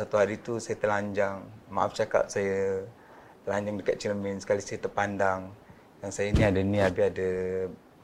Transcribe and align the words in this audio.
satu 0.00 0.16
hari 0.16 0.40
tu 0.40 0.56
saya 0.56 0.80
telanjang. 0.80 1.44
Maaf 1.68 1.92
cakap 1.92 2.32
saya 2.32 2.88
telanjang 3.44 3.76
dekat 3.76 3.96
cermin. 4.00 4.40
Sekali 4.40 4.64
saya 4.64 4.80
terpandang. 4.80 5.52
Yang 6.00 6.12
saya 6.16 6.28
ni 6.32 6.40
ada 6.40 6.60
ni, 6.64 6.78
habis 6.80 7.04
ada 7.12 7.28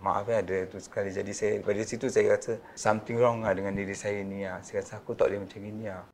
maaf 0.05 0.29
ya 0.29 0.45
ada 0.45 0.69
tu 0.69 0.77
sekali. 0.77 1.09
Jadi 1.09 1.33
saya 1.33 1.53
pada 1.65 1.81
situ 1.81 2.13
saya 2.13 2.37
rasa 2.37 2.61
something 2.77 3.17
wrong 3.17 3.49
lah 3.49 3.57
dengan 3.57 3.73
diri 3.73 3.97
saya 3.97 4.21
ni. 4.21 4.45
Lah. 4.45 4.61
Saya 4.61 4.85
rasa 4.85 5.01
aku 5.01 5.17
tak 5.17 5.33
boleh 5.33 5.49
macam 5.49 5.61
ni 5.65 5.89
lah. 5.89 6.05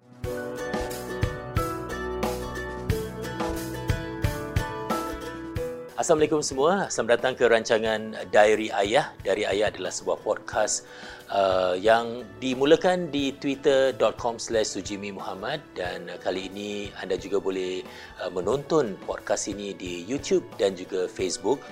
Assalamualaikum 6.02 6.42
semua. 6.42 6.90
Selamat 6.90 7.22
datang 7.22 7.38
ke 7.38 7.46
rancangan 7.46 8.26
Diary 8.34 8.74
Ayah. 8.74 9.14
Diary 9.22 9.46
Ayah 9.46 9.70
adalah 9.70 9.94
sebuah 9.94 10.18
podcast 10.26 10.82
uh, 11.30 11.78
yang 11.78 12.26
dimulakan 12.42 13.06
di 13.06 13.30
twitter.com 13.38 14.34
slash 14.42 14.74
sujimi 14.74 15.14
muhammad 15.14 15.62
dan 15.78 16.10
kali 16.18 16.50
ini 16.50 16.90
anda 16.98 17.14
juga 17.14 17.38
boleh 17.38 17.86
uh, 18.18 18.34
menonton 18.34 18.98
podcast 19.06 19.46
ini 19.46 19.78
di 19.78 20.02
YouTube 20.02 20.42
dan 20.58 20.74
juga 20.74 21.06
Facebook. 21.06 21.62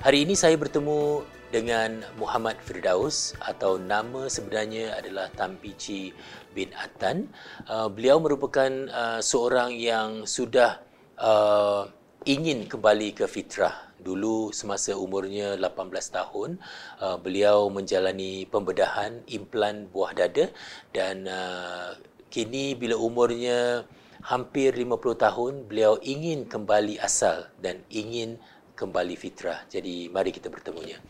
Hari 0.00 0.24
ini 0.24 0.32
saya 0.32 0.56
bertemu 0.56 1.20
dengan 1.52 2.08
Muhammad 2.16 2.56
Firdaus 2.64 3.36
atau 3.44 3.76
nama 3.76 4.32
sebenarnya 4.32 4.96
adalah 4.96 5.28
Tampici 5.36 6.08
bin 6.56 6.72
Atan. 6.72 7.28
Uh, 7.68 7.92
beliau 7.92 8.16
merupakan 8.16 8.88
uh, 8.88 9.20
seorang 9.20 9.76
yang 9.76 10.24
sudah 10.24 10.80
uh, 11.20 11.84
ingin 12.24 12.64
kembali 12.64 13.12
ke 13.12 13.28
fitrah. 13.28 13.92
Dulu 14.00 14.52
semasa 14.52 14.92
umurnya 14.96 15.56
18 15.56 15.88
tahun, 16.12 16.60
uh, 17.00 17.16
beliau 17.20 17.72
menjalani 17.72 18.44
pembedahan 18.48 19.24
implan 19.32 19.88
buah 19.88 20.12
dada 20.12 20.52
dan 20.92 21.24
uh, 21.24 21.96
kini 22.28 22.76
bila 22.76 23.00
umurnya 23.00 23.88
hampir 24.24 24.76
50 24.76 25.24
tahun, 25.24 25.52
beliau 25.68 25.96
ingin 26.04 26.48
kembali 26.48 27.00
asal 27.00 27.48
dan 27.60 27.80
ingin 27.92 28.40
kembali 28.76 29.16
fitrah. 29.16 29.64
Jadi 29.68 30.08
mari 30.12 30.32
kita 30.32 30.52
bertemunya. 30.52 31.00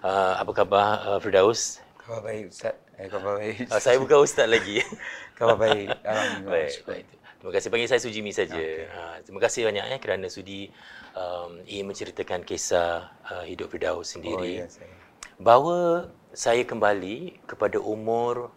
Uh, 0.00 0.40
apa 0.40 0.52
khabar 0.56 0.88
uh, 1.04 1.18
Firdaus? 1.20 1.80
Khabar 2.00 2.24
baik 2.24 2.52
Ustaz. 2.52 2.76
Eh, 2.96 3.08
khabar 3.08 3.36
baik. 3.36 3.68
Uh, 3.68 3.80
saya 3.80 3.96
bukan 4.00 4.24
Ustaz 4.24 4.48
lagi. 4.48 4.80
khabar 5.36 5.56
baik. 5.60 5.88
Alhamdulillah. 6.04 6.52
Baik, 6.52 6.76
baik. 6.88 7.19
Terima 7.40 7.56
kasih 7.56 7.72
panggil 7.72 7.88
saya 7.88 8.04
Sujimi 8.04 8.36
saja. 8.36 8.52
Okay. 8.52 8.84
Uh, 8.84 9.16
terima 9.24 9.40
kasih 9.40 9.64
banyak 9.64 9.84
ya 9.88 9.96
kerana 9.96 10.28
sudi 10.28 10.68
um, 11.16 11.56
ingin 11.64 11.88
menceritakan 11.88 12.44
kisah 12.44 13.16
uh, 13.32 13.44
hidup 13.48 13.72
Firdaus 13.72 14.12
sendiri. 14.12 14.60
Oh, 14.60 14.64
ya, 14.64 14.68
saya. 14.68 14.92
Bahawa 15.40 16.12
saya 16.36 16.68
kembali 16.68 17.40
kepada 17.48 17.80
umur 17.80 18.52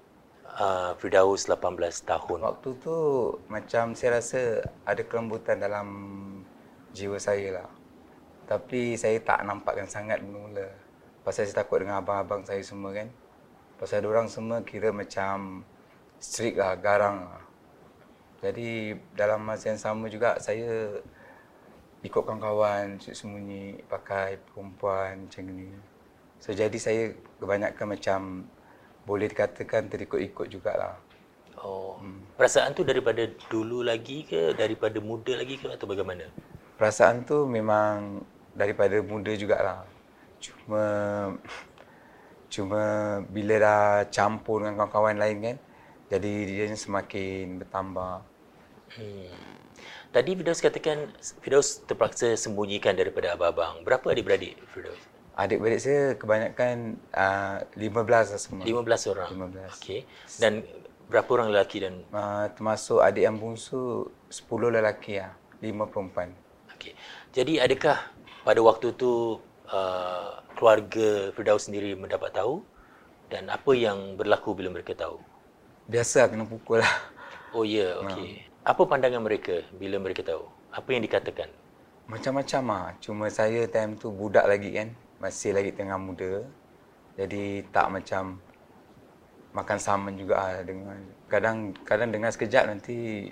uh, 0.59 0.99
Firdaus 0.99 1.47
18 1.47 1.79
tahun. 2.03 2.39
Waktu 2.43 2.69
tu 2.83 2.97
macam 3.47 3.95
saya 3.95 4.19
rasa 4.19 4.67
ada 4.83 4.99
kelembutan 5.07 5.63
dalam 5.63 5.87
jiwa 6.91 7.15
saya 7.23 7.63
lah. 7.63 7.69
Tapi 8.51 8.99
saya 8.99 9.15
tak 9.23 9.47
nampakkan 9.47 9.87
sangat 9.87 10.19
mula. 10.27 10.67
Pasal 11.23 11.47
saya 11.47 11.63
takut 11.63 11.79
dengan 11.79 12.03
abang-abang 12.03 12.43
saya 12.43 12.59
semua 12.59 12.91
kan. 12.91 13.07
Pasal 13.79 14.03
orang 14.03 14.27
semua 14.27 14.59
kira 14.59 14.91
macam 14.91 15.63
strict 16.19 16.59
lah, 16.59 16.75
garang 16.75 17.31
lah. 17.31 17.52
Jadi 18.43 18.91
dalam 19.15 19.39
masa 19.47 19.71
yang 19.71 19.79
sama 19.79 20.11
juga 20.11 20.35
saya 20.35 20.99
ikut 22.03 22.21
kawan-kawan 22.27 22.99
sembunyi 22.99 23.79
pakai 23.87 24.35
perempuan 24.51 25.31
macam 25.31 25.43
ni. 25.47 25.71
So 26.43 26.51
jadi 26.51 26.75
saya 26.75 27.15
kebanyakan 27.39 27.95
macam 27.95 28.19
boleh 29.07 29.31
dikatakan 29.31 29.87
terikut-ikut 29.87 30.51
jugalah. 30.51 30.99
Oh. 31.63 31.95
Hmm. 32.03 32.19
Perasaan 32.35 32.75
tu 32.75 32.83
daripada 32.83 33.23
dulu 33.47 33.79
lagi 33.79 34.27
ke 34.27 34.51
daripada 34.51 34.99
muda 34.99 35.39
lagi 35.39 35.55
ke 35.55 35.71
atau 35.71 35.87
bagaimana? 35.87 36.27
Perasaan 36.75 37.23
tu 37.23 37.47
memang 37.47 38.19
daripada 38.51 38.99
muda 38.99 39.31
jugalah. 39.39 39.87
Cuma 40.43 40.83
cuma 42.51 42.83
bila 43.31 43.55
dah 43.55 43.83
campur 44.11 44.67
dengan 44.67 44.83
kawan-kawan 44.83 45.15
lain 45.15 45.37
kan 45.39 45.57
jadi 46.11 46.33
dia 46.43 46.65
semakin 46.75 47.63
bertambah. 47.63 48.32
Hmm. 48.97 49.53
Tadi 50.13 50.37
Firdaus 50.37 50.61
katakan 50.61 51.09
Firdaus 51.41 51.81
terpaksa 51.89 52.37
sembunyikan 52.37 52.93
daripada 52.93 53.33
abang-abang. 53.33 53.81
Berapa 53.81 54.13
adik-beradik 54.13 54.61
Firdaus? 54.69 55.01
Adik-beradik 55.33 55.81
saya 55.81 56.13
kebanyakan 56.13 57.01
uh, 57.17 57.65
15 57.73 58.37
lah 58.37 58.37
semua. 58.37 58.61
15 58.61 59.13
orang? 59.17 59.29
15. 59.33 59.81
Okey. 59.81 59.99
Dan 60.37 60.61
berapa 61.09 61.29
orang 61.33 61.49
lelaki 61.49 61.81
dan? 61.81 62.05
Uh, 62.13 62.45
termasuk 62.53 63.01
adik 63.01 63.25
yang 63.25 63.41
bungsu 63.41 64.13
10 64.29 64.77
lelaki 64.77 65.17
lah. 65.17 65.33
5 65.65 65.89
perempuan. 65.89 66.29
Okey. 66.77 66.93
Jadi 67.33 67.57
adakah 67.57 67.97
pada 68.45 68.61
waktu 68.61 68.93
tu 68.93 69.41
uh, 69.73 70.29
keluarga 70.53 71.33
Firdaus 71.33 71.65
sendiri 71.65 71.97
mendapat 71.97 72.37
tahu? 72.37 72.61
Dan 73.33 73.49
apa 73.49 73.73
yang 73.73 74.13
berlaku 74.13 74.53
bila 74.53 74.69
mereka 74.69 74.93
tahu? 74.93 75.17
Biasa 75.89 76.29
kena 76.29 76.45
pukul 76.45 76.85
lah. 76.85 76.93
Oh 77.57 77.65
ya, 77.65 77.97
yeah. 77.97 78.05
okey. 78.05 78.45
Uh. 78.45 78.52
Apa 78.63 78.87
pandangan 78.87 79.19
mereka 79.19 79.59
bila 79.75 79.99
mereka 79.99 80.23
tahu? 80.23 80.47
Apa 80.71 80.95
yang 80.95 81.03
dikatakan? 81.03 81.51
Macam-macam 82.07 82.63
lah. 82.71 82.87
Cuma 83.03 83.27
saya 83.27 83.67
time 83.67 83.99
tu 83.99 84.07
budak 84.07 84.47
lagi 84.47 84.71
kan. 84.71 84.95
Masih 85.19 85.51
lagi 85.51 85.75
tengah 85.75 85.99
muda. 85.99 86.47
Jadi 87.19 87.67
tak 87.75 87.91
macam 87.91 88.39
makan 89.51 89.79
saman 89.83 90.15
juga 90.15 90.39
lah 90.39 90.63
dengan 90.63 90.95
kadang 91.27 91.75
kadang 91.83 92.09
dengar 92.09 92.31
sekejap 92.31 92.73
nanti 92.73 93.29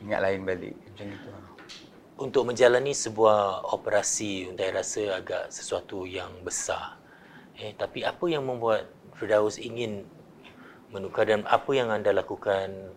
ingat 0.00 0.22
lain 0.22 0.48
balik 0.48 0.78
macam 0.78 1.06
itu 1.10 1.28
lah. 1.28 1.44
Untuk 2.16 2.42
menjalani 2.48 2.96
sebuah 2.96 3.66
operasi 3.74 4.54
saya 4.54 4.70
rasa 4.72 5.02
agak 5.18 5.44
sesuatu 5.50 6.06
yang 6.06 6.30
besar. 6.46 6.96
Eh 7.58 7.74
tapi 7.74 8.06
apa 8.06 8.24
yang 8.30 8.46
membuat 8.46 8.86
Firdaus 9.18 9.58
ingin 9.58 10.06
menukar 10.94 11.26
dan 11.26 11.42
apa 11.50 11.68
yang 11.74 11.90
anda 11.90 12.14
lakukan 12.14 12.94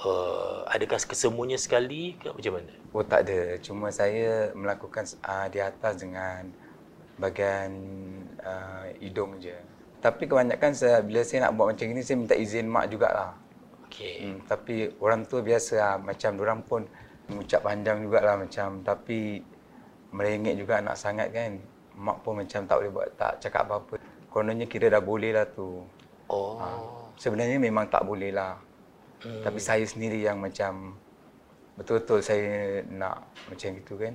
uh, 0.00 0.64
adakah 0.68 0.96
kesemuanya 1.02 1.60
sekali 1.60 2.16
ke 2.16 2.32
macam 2.32 2.60
mana? 2.60 2.72
Oh 2.92 3.04
tak 3.04 3.28
ada. 3.28 3.60
Cuma 3.60 3.92
saya 3.92 4.50
melakukan 4.56 5.04
uh, 5.24 5.46
di 5.52 5.58
atas 5.60 6.00
dengan 6.00 6.48
bahagian 7.20 7.70
uh, 8.40 8.88
hidung 8.98 9.36
je. 9.38 9.54
Tapi 10.02 10.26
kebanyakan 10.26 10.74
saya, 10.74 10.98
bila 10.98 11.22
saya 11.22 11.46
nak 11.46 11.54
buat 11.54 11.70
macam 11.70 11.86
ini, 11.86 12.02
saya 12.02 12.18
minta 12.18 12.34
izin 12.34 12.66
mak 12.66 12.90
jugalah. 12.90 13.38
Okay. 13.86 14.26
Hmm, 14.26 14.42
tapi 14.50 14.90
orang 14.98 15.22
tua 15.30 15.46
biasa 15.46 15.74
lah. 15.78 15.94
Macam 16.02 16.34
orang 16.42 16.60
pun 16.66 16.82
mengucap 17.30 17.62
panjang 17.62 18.02
jugalah 18.02 18.34
macam. 18.34 18.82
Tapi 18.82 19.38
merengek 20.10 20.58
juga 20.58 20.82
nak 20.82 20.98
sangat 20.98 21.30
kan. 21.30 21.54
Mak 21.94 22.18
pun 22.26 22.42
macam 22.42 22.66
tak 22.66 22.76
boleh 22.82 22.90
buat, 22.90 23.08
tak 23.14 23.38
cakap 23.38 23.68
apa-apa. 23.70 24.02
Kononnya 24.26 24.66
kira 24.66 24.90
dah 24.90 24.98
boleh 24.98 25.30
lah 25.30 25.46
tu. 25.46 25.86
Oh. 26.26 26.58
Ha, 26.58 26.66
sebenarnya 27.20 27.62
memang 27.62 27.86
tak 27.86 28.02
boleh 28.02 28.34
lah. 28.34 28.58
Hmm. 29.22 29.42
Tapi 29.42 29.60
saya 29.62 29.84
sendiri 29.86 30.22
yang 30.22 30.42
macam 30.42 30.98
betul-betul 31.78 32.20
saya 32.20 32.82
nak 32.90 33.26
macam 33.48 33.70
itu 33.74 33.94
kan. 33.96 34.14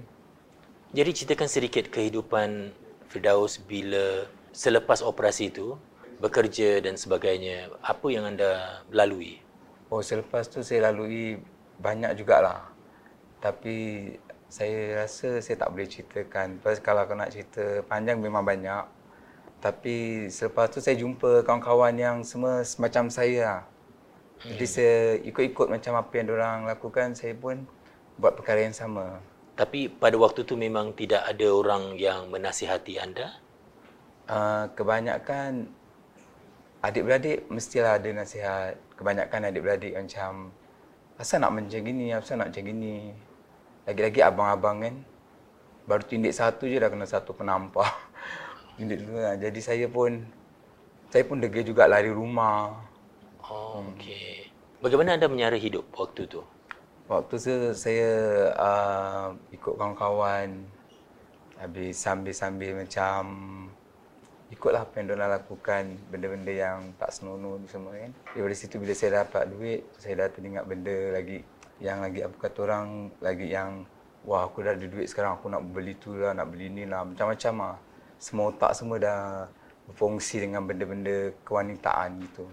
Jadi 0.95 1.09
ceritakan 1.11 1.49
sedikit 1.51 1.85
kehidupan 1.91 2.71
Firdaus 3.07 3.59
bila 3.59 4.27
selepas 4.51 5.03
operasi 5.03 5.51
itu 5.51 5.75
bekerja 6.19 6.83
dan 6.83 6.95
sebagainya. 6.95 7.71
Apa 7.83 8.07
yang 8.11 8.27
anda 8.27 8.83
lalui? 8.91 9.39
Oh 9.87 10.03
selepas 10.03 10.47
tu 10.51 10.59
saya 10.63 10.91
lalui 10.91 11.39
banyak 11.79 12.15
jugalah. 12.19 12.67
Tapi 13.39 14.11
saya 14.47 15.03
rasa 15.03 15.43
saya 15.43 15.55
tak 15.59 15.69
boleh 15.71 15.87
ceritakan. 15.87 16.59
Pasal 16.63 16.83
kalau 16.83 17.03
aku 17.03 17.15
nak 17.15 17.31
cerita 17.31 17.83
panjang 17.87 18.19
memang 18.19 18.43
banyak. 18.43 18.83
Tapi 19.59 20.27
selepas 20.31 20.69
tu 20.71 20.79
saya 20.79 20.95
jumpa 20.95 21.43
kawan-kawan 21.43 21.95
yang 21.97 22.17
semua 22.23 22.61
semacam 22.63 23.09
saya 23.11 23.39
lah. 23.43 23.61
Jadi 24.45 24.65
hmm. 24.65 24.73
saya 24.73 24.97
ikut-ikut 25.25 25.67
macam 25.69 25.93
apa 25.97 26.13
yang 26.13 26.27
orang 26.29 26.69
lakukan, 26.69 27.17
saya 27.17 27.33
pun 27.33 27.65
buat 28.21 28.37
perkara 28.37 28.65
yang 28.65 28.75
sama. 28.77 29.21
Tapi 29.57 29.89
pada 29.89 30.13
waktu 30.21 30.45
tu 30.45 30.53
memang 30.53 30.93
tidak 30.93 31.25
ada 31.25 31.47
orang 31.49 31.97
yang 31.97 32.29
menasihati 32.29 33.01
anda? 33.01 33.33
Uh, 34.29 34.69
kebanyakan 34.77 35.73
adik-beradik 36.85 37.49
mestilah 37.49 37.97
ada 37.97 38.09
nasihat. 38.13 38.77
Kebanyakan 38.93 39.49
adik-beradik 39.49 39.93
macam, 39.97 40.53
asal 41.17 41.41
nak 41.41 41.57
macam 41.57 41.81
gini, 41.81 42.13
asal 42.13 42.37
nak 42.37 42.53
macam 42.53 42.63
gini. 42.65 43.13
Lagi-lagi 43.89 44.21
abang-abang 44.21 44.77
kan, 44.85 44.95
baru 45.89 46.03
tindik 46.05 46.33
satu 46.37 46.69
je 46.69 46.77
dah 46.77 46.89
kena 46.93 47.09
satu 47.09 47.33
penampar. 47.33 47.89
tindik. 48.77 49.01
Jadi 49.41 49.59
saya 49.61 49.85
pun, 49.89 50.21
saya 51.09 51.25
pun 51.25 51.41
degil 51.41 51.65
juga 51.65 51.89
lari 51.89 52.13
rumah. 52.13 52.86
Oh, 53.47 53.79
okey. 53.95 54.51
Bagaimana 54.83 55.15
anda 55.15 55.31
menyara 55.31 55.55
hidup 55.55 55.87
waktu 55.95 56.27
tu? 56.27 56.43
Waktu 57.07 57.35
tu 57.39 57.71
saya 57.71 58.11
uh, 58.59 59.31
ikut 59.55 59.71
kawan-kawan 59.79 60.67
habis 61.55 61.95
sambil-sambil 61.95 62.75
macam 62.75 63.23
ikutlah 64.51 64.83
apa 64.83 64.99
yang 64.99 65.15
diorang 65.15 65.31
lakukan, 65.31 65.95
benda-benda 66.11 66.51
yang 66.51 66.91
tak 66.99 67.15
senonoh 67.15 67.55
ni 67.55 67.71
semua 67.71 67.95
kan. 67.95 68.11
Daripada 68.35 68.55
situ 68.59 68.75
bila 68.83 68.91
saya 68.91 69.23
dapat 69.23 69.47
duit, 69.47 69.87
saya 69.95 70.13
dah 70.19 70.27
teringat 70.27 70.67
benda 70.67 70.95
lagi 71.15 71.39
yang 71.79 72.03
lagi 72.03 72.27
apa 72.27 72.35
kata 72.35 72.57
orang 72.67 73.15
lagi 73.23 73.47
yang 73.47 73.87
wah 74.27 74.43
aku 74.43 74.59
dah 74.59 74.75
ada 74.75 74.87
duit 74.91 75.07
sekarang 75.07 75.39
aku 75.39 75.47
nak 75.47 75.63
beli 75.71 75.95
tu 75.95 76.19
lah, 76.19 76.35
nak 76.35 76.51
beli 76.51 76.67
ni 76.67 76.83
lah, 76.83 77.07
macam-macam 77.07 77.53
lah. 77.63 77.75
Semua 78.19 78.51
otak 78.51 78.75
semua 78.75 78.99
dah 78.99 79.47
berfungsi 79.87 80.43
dengan 80.43 80.67
benda-benda 80.67 81.31
kewanitaan 81.47 82.27
gitu. 82.27 82.43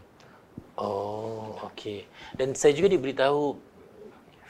Oh, 0.75 1.55
okey. 1.71 2.07
Dan 2.35 2.59
saya 2.59 2.75
juga 2.75 2.91
diberitahu 2.91 3.55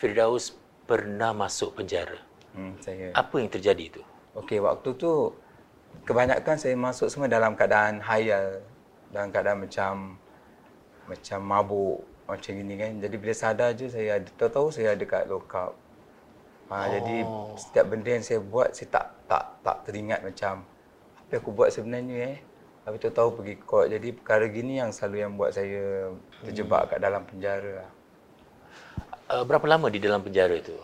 Firdaus 0.00 0.56
pernah 0.88 1.37
masuk 1.37 1.76
penjara. 1.76 2.17
Hmm, 2.56 2.76
saya. 2.81 3.12
Apa 3.12 3.41
yang 3.41 3.50
terjadi 3.53 3.85
itu? 3.93 4.03
Okey, 4.35 4.61
waktu 4.65 4.88
tu 4.97 5.32
kebanyakan 6.09 6.56
saya 6.56 6.75
masuk 6.75 7.12
semua 7.12 7.29
dalam 7.29 7.53
keadaan 7.55 8.00
hayal, 8.03 8.65
dalam 9.12 9.29
keadaan 9.31 9.62
macam 9.62 9.93
macam 11.05 11.41
mabuk 11.44 12.00
macam 12.25 12.50
gini 12.56 12.75
kan. 12.81 12.93
Jadi 12.99 13.17
bila 13.20 13.35
sadar 13.37 13.77
je 13.77 13.87
saya 13.93 14.20
ada 14.20 14.29
tahu-tahu 14.41 14.73
saya 14.73 14.97
ada 14.97 15.05
kat 15.05 15.29
lokap. 15.29 15.77
Ha, 16.73 16.75
oh. 16.81 16.87
jadi 16.88 17.17
setiap 17.61 17.87
benda 17.93 18.11
yang 18.17 18.25
saya 18.25 18.41
buat 18.41 18.73
saya 18.73 18.88
tak 18.88 19.06
tak 19.29 19.44
tak 19.61 19.77
teringat 19.85 20.25
macam 20.25 20.65
apa 21.20 21.32
aku 21.37 21.50
buat 21.53 21.69
sebenarnya 21.69 22.17
eh. 22.32 22.38
Tapi 22.84 23.00
tu 23.00 23.08
tahu 23.08 23.40
pergi 23.40 23.54
court. 23.64 23.88
Jadi 23.88 24.12
perkara 24.12 24.44
gini 24.52 24.76
yang 24.76 24.92
selalu 24.92 25.16
yang 25.25 25.32
buat 25.40 25.56
saya 25.56 26.12
terjebak 26.44 26.84
hmm. 26.84 26.90
kat 26.92 26.98
dalam 27.00 27.22
penjara. 27.25 27.88
Uh, 29.25 29.42
berapa 29.48 29.64
lama 29.64 29.88
di 29.88 29.98
dalam 30.04 30.20
penjara 30.20 30.52
itu? 30.52 30.76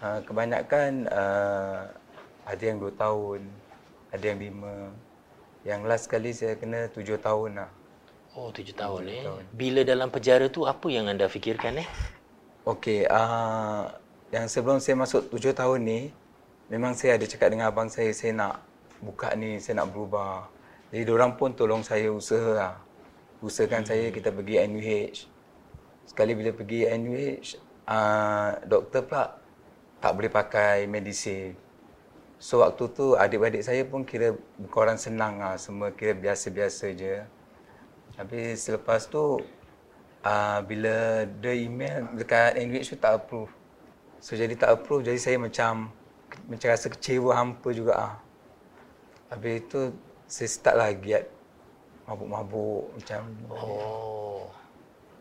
Uh, 0.00 0.24
kebanyakan 0.24 1.12
uh, 1.12 1.92
ada 2.48 2.62
yang 2.64 2.80
dua 2.80 2.92
tahun, 2.96 3.44
ada 4.08 4.24
yang 4.24 4.40
lima. 4.40 4.96
Yang 5.62 5.80
last 5.84 6.06
kali 6.08 6.32
saya 6.32 6.56
kena 6.56 6.88
tujuh 6.88 7.20
tahun 7.20 7.62
lah. 7.62 7.70
Oh, 8.32 8.48
tujuh 8.48 8.72
tahun 8.72 9.12
eh. 9.12 9.22
Tahun. 9.28 9.44
Bila 9.52 9.80
dalam 9.84 10.08
penjara 10.08 10.48
tu 10.48 10.64
apa 10.64 10.88
yang 10.88 11.04
anda 11.04 11.28
fikirkan 11.28 11.84
eh? 11.84 11.88
Okey, 12.64 13.04
uh, 13.12 13.92
yang 14.32 14.48
sebelum 14.48 14.80
saya 14.80 14.96
masuk 14.96 15.28
tujuh 15.28 15.52
tahun 15.52 15.84
ni, 15.84 16.00
memang 16.72 16.96
saya 16.96 17.20
ada 17.20 17.28
cakap 17.28 17.52
dengan 17.52 17.68
abang 17.68 17.92
saya, 17.92 18.08
saya 18.16 18.32
nak 18.32 18.64
buka 19.04 19.36
ni, 19.36 19.60
saya 19.60 19.84
nak 19.84 19.92
berubah. 19.92 20.48
Jadi 20.92 21.08
orang 21.08 21.40
pun 21.40 21.56
tolong 21.56 21.80
saya 21.80 22.12
usaha 22.12 22.52
lah. 22.52 22.74
Usahakan 23.40 23.80
hmm. 23.82 23.88
saya 23.88 24.04
kita 24.12 24.28
pergi 24.28 24.60
NUH. 24.68 25.24
Sekali 26.04 26.36
bila 26.36 26.52
pergi 26.52 26.84
NUH, 26.84 27.56
uh, 27.88 28.60
doktor 28.68 29.08
pula 29.08 29.40
tak 30.04 30.12
boleh 30.12 30.28
pakai 30.28 30.84
medicine. 30.84 31.56
So 32.36 32.60
waktu 32.60 32.92
tu 32.92 33.16
adik-adik 33.16 33.64
saya 33.64 33.88
pun 33.88 34.04
kira 34.04 34.36
korang 34.68 35.00
senang 35.00 35.40
lah. 35.40 35.56
Semua 35.56 35.96
kira 35.96 36.12
biasa-biasa 36.12 36.92
je. 36.92 37.24
Tapi 38.12 38.52
selepas 38.52 39.08
tu 39.08 39.40
uh, 40.20 40.60
bila 40.60 41.24
dia 41.40 41.56
email 41.56 42.04
dekat 42.12 42.60
NUH 42.60 42.92
tu 42.92 42.96
tak 43.00 43.16
approve. 43.16 43.48
So 44.20 44.36
jadi 44.36 44.52
tak 44.60 44.76
approve 44.76 45.08
jadi 45.08 45.16
saya 45.16 45.40
macam 45.40 45.88
macam 46.52 46.68
rasa 46.68 46.92
kecewa 46.92 47.32
hampa 47.32 47.72
juga 47.72 47.92
ah. 47.96 48.14
Habis 49.32 49.64
itu 49.64 49.80
saya 50.32 50.48
start 50.48 50.76
lah 50.80 50.88
giat 50.96 51.28
mabuk-mabuk 52.08 52.88
macam 52.96 53.22
Oh. 53.52 54.48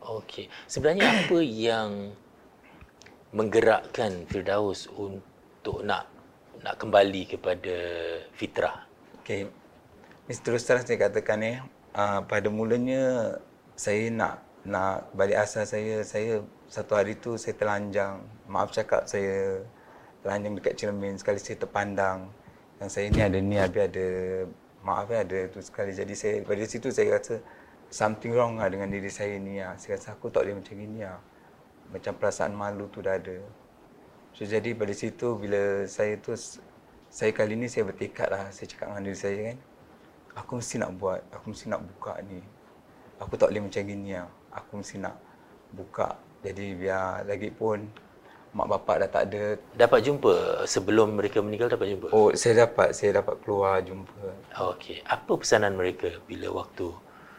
Okey. 0.01 0.47
Sebenarnya 0.71 1.11
apa 1.27 1.37
yang 1.43 2.15
menggerakkan 3.35 4.23
Firdaus 4.31 4.87
untuk 4.87 5.83
nak 5.83 6.07
nak 6.63 6.79
kembali 6.79 7.35
kepada 7.35 7.75
fitrah. 8.39 8.87
Okey. 9.19 9.51
Ini 10.31 10.33
terus 10.39 10.63
terang 10.63 10.87
saya 10.87 11.11
katakan 11.11 11.43
ni, 11.43 11.59
uh, 11.91 12.23
pada 12.23 12.47
mulanya 12.47 13.35
saya 13.75 14.07
nak 14.07 14.39
nak 14.63 15.11
balik 15.11 15.43
asal 15.43 15.67
saya, 15.67 16.07
saya 16.07 16.39
satu 16.71 16.95
hari 16.95 17.19
tu 17.19 17.35
saya 17.35 17.59
telanjang. 17.59 18.23
Maaf 18.47 18.71
cakap 18.71 19.03
saya 19.11 19.59
telanjang 20.23 20.55
dekat 20.55 20.73
cermin 20.79 21.19
sekali 21.19 21.41
saya 21.41 21.59
terpandang 21.59 22.31
yang 22.81 22.89
saya 22.89 23.13
ni 23.13 23.21
ada 23.21 23.37
ni 23.37 23.57
habis 23.57 23.89
ada 23.89 24.07
maaf 24.81 25.09
ya 25.13 25.21
ada 25.21 25.49
tu 25.49 25.61
sekali 25.61 25.93
jadi 25.93 26.13
saya 26.17 26.35
pada 26.41 26.63
situ 26.65 26.89
saya 26.89 27.17
rasa 27.17 27.41
something 27.91 28.31
wrong 28.31 28.57
lah 28.57 28.71
dengan 28.71 28.87
diri 28.87 29.11
saya 29.11 29.35
ni 29.35 29.59
ya. 29.59 29.75
Saya 29.75 29.99
rasa 29.99 30.15
aku 30.15 30.31
tak 30.31 30.47
boleh 30.47 30.63
macam 30.63 30.75
ni 30.79 31.03
ya. 31.03 31.19
Macam 31.91 32.15
perasaan 32.15 32.55
malu 32.55 32.87
tu 32.87 33.03
dah 33.03 33.19
ada. 33.19 33.35
So, 34.31 34.47
jadi 34.47 34.71
pada 34.71 34.95
situ 34.95 35.35
bila 35.35 35.83
saya 35.91 36.15
tu 36.15 36.31
saya 37.11 37.35
kali 37.35 37.59
ni 37.59 37.67
saya 37.67 37.83
bertekad 37.83 38.31
lah 38.31 38.47
saya 38.55 38.71
cakap 38.71 38.87
dengan 38.95 39.03
diri 39.03 39.19
saya 39.19 39.37
kan 39.51 39.57
aku 40.39 40.63
mesti 40.63 40.79
nak 40.79 40.91
buat 40.95 41.19
aku 41.35 41.51
mesti 41.51 41.67
nak 41.67 41.83
buka 41.83 42.15
ni 42.23 42.39
aku 43.19 43.35
tak 43.35 43.51
boleh 43.51 43.67
macam 43.67 43.83
gini 43.83 44.15
lah 44.15 44.31
aku 44.55 44.79
mesti 44.79 44.95
nak 44.95 45.19
buka 45.75 46.15
jadi 46.39 46.71
biar 46.79 47.27
lagi 47.27 47.51
pun 47.51 47.83
mak 48.51 48.67
bapak 48.67 48.95
dah 49.05 49.09
tak 49.09 49.23
ada 49.31 49.43
dapat 49.75 49.99
jumpa 50.03 50.65
sebelum 50.67 51.15
mereka 51.15 51.39
meninggal 51.39 51.71
dapat 51.71 51.95
jumpa 51.95 52.07
oh 52.11 52.35
saya 52.35 52.67
dapat 52.67 52.91
saya 52.91 53.23
dapat 53.23 53.39
keluar 53.39 53.79
jumpa 53.79 54.21
okey 54.75 54.99
apa 55.07 55.31
pesanan 55.39 55.79
mereka 55.79 56.11
bila 56.27 56.63
waktu 56.63 56.91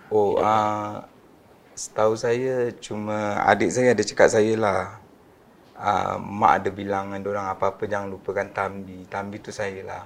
oh 0.09 0.41
ah 0.41 0.49
uh, 0.49 0.93
setahu 1.77 2.17
saya 2.17 2.73
cuma 2.81 3.45
adik 3.45 3.69
saya 3.73 3.93
ada 3.93 4.03
cakap 4.05 4.29
saya 4.33 4.57
lah 4.57 5.03
uh, 5.83 6.17
mak 6.19 6.63
ada 6.63 6.71
bilang 6.71 7.11
dengan 7.11 7.35
orang 7.35 7.47
apa-apa 7.53 7.85
jangan 7.91 8.09
lupakan 8.15 8.47
Tambi. 8.55 9.05
Tambi 9.11 9.37
tu 9.43 9.51
saya 9.51 9.81
lah. 9.83 10.05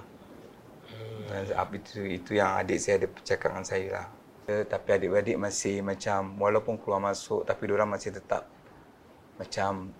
Hmm. 0.89 1.75
Itu 1.77 2.01
itu 2.03 2.31
yang 2.37 2.57
adik 2.57 2.81
saya 2.81 3.05
ada 3.05 3.07
cakap 3.21 3.53
dengan 3.53 3.67
saya 3.67 3.87
lah. 3.93 4.07
Tapi 4.47 4.87
adik-adik 4.95 5.35
masih 5.35 5.83
macam 5.83 6.39
walaupun 6.39 6.79
keluar 6.79 7.03
masuk 7.03 7.43
tapi 7.43 7.67
orang 7.67 7.91
masih 7.91 8.15
tetap 8.15 8.47
macam 9.35 9.91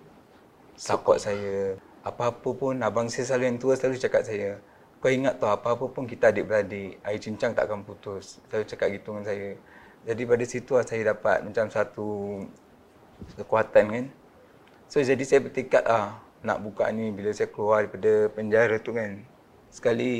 support 0.77 1.17
saya. 1.19 1.75
Apa-apa 2.05 2.49
pun 2.55 2.79
abang 2.79 3.09
saya 3.09 3.27
selalu 3.27 3.45
yang 3.51 3.57
tua 3.59 3.73
selalu 3.75 3.97
cakap 3.99 4.23
saya. 4.23 4.61
Kau 5.01 5.11
ingat 5.11 5.41
tu 5.41 5.49
apa-apa 5.49 5.89
pun 5.91 6.05
kita 6.05 6.31
adik-beradik. 6.31 7.01
Air 7.03 7.19
cincang 7.19 7.51
tak 7.51 7.67
akan 7.67 7.83
putus. 7.83 8.39
Selalu 8.47 8.65
cakap 8.69 8.87
gitu 8.93 9.11
dengan 9.11 9.25
saya. 9.27 9.49
Jadi 10.07 10.21
pada 10.23 10.43
situ 10.47 10.71
lah 10.77 10.85
saya 10.87 11.01
dapat 11.11 11.43
macam 11.43 11.65
satu 11.67 12.07
kekuatan 13.35 13.85
kan. 13.91 14.05
So 14.87 15.03
jadi 15.03 15.19
saya 15.27 15.43
bertekad 15.43 15.83
ah 15.83 16.21
nak 16.45 16.63
buka 16.63 16.87
ni 16.93 17.11
bila 17.11 17.33
saya 17.35 17.51
keluar 17.51 17.83
daripada 17.83 18.31
penjara 18.31 18.77
tu 18.79 18.95
kan. 18.95 19.19
Sekali 19.67 20.13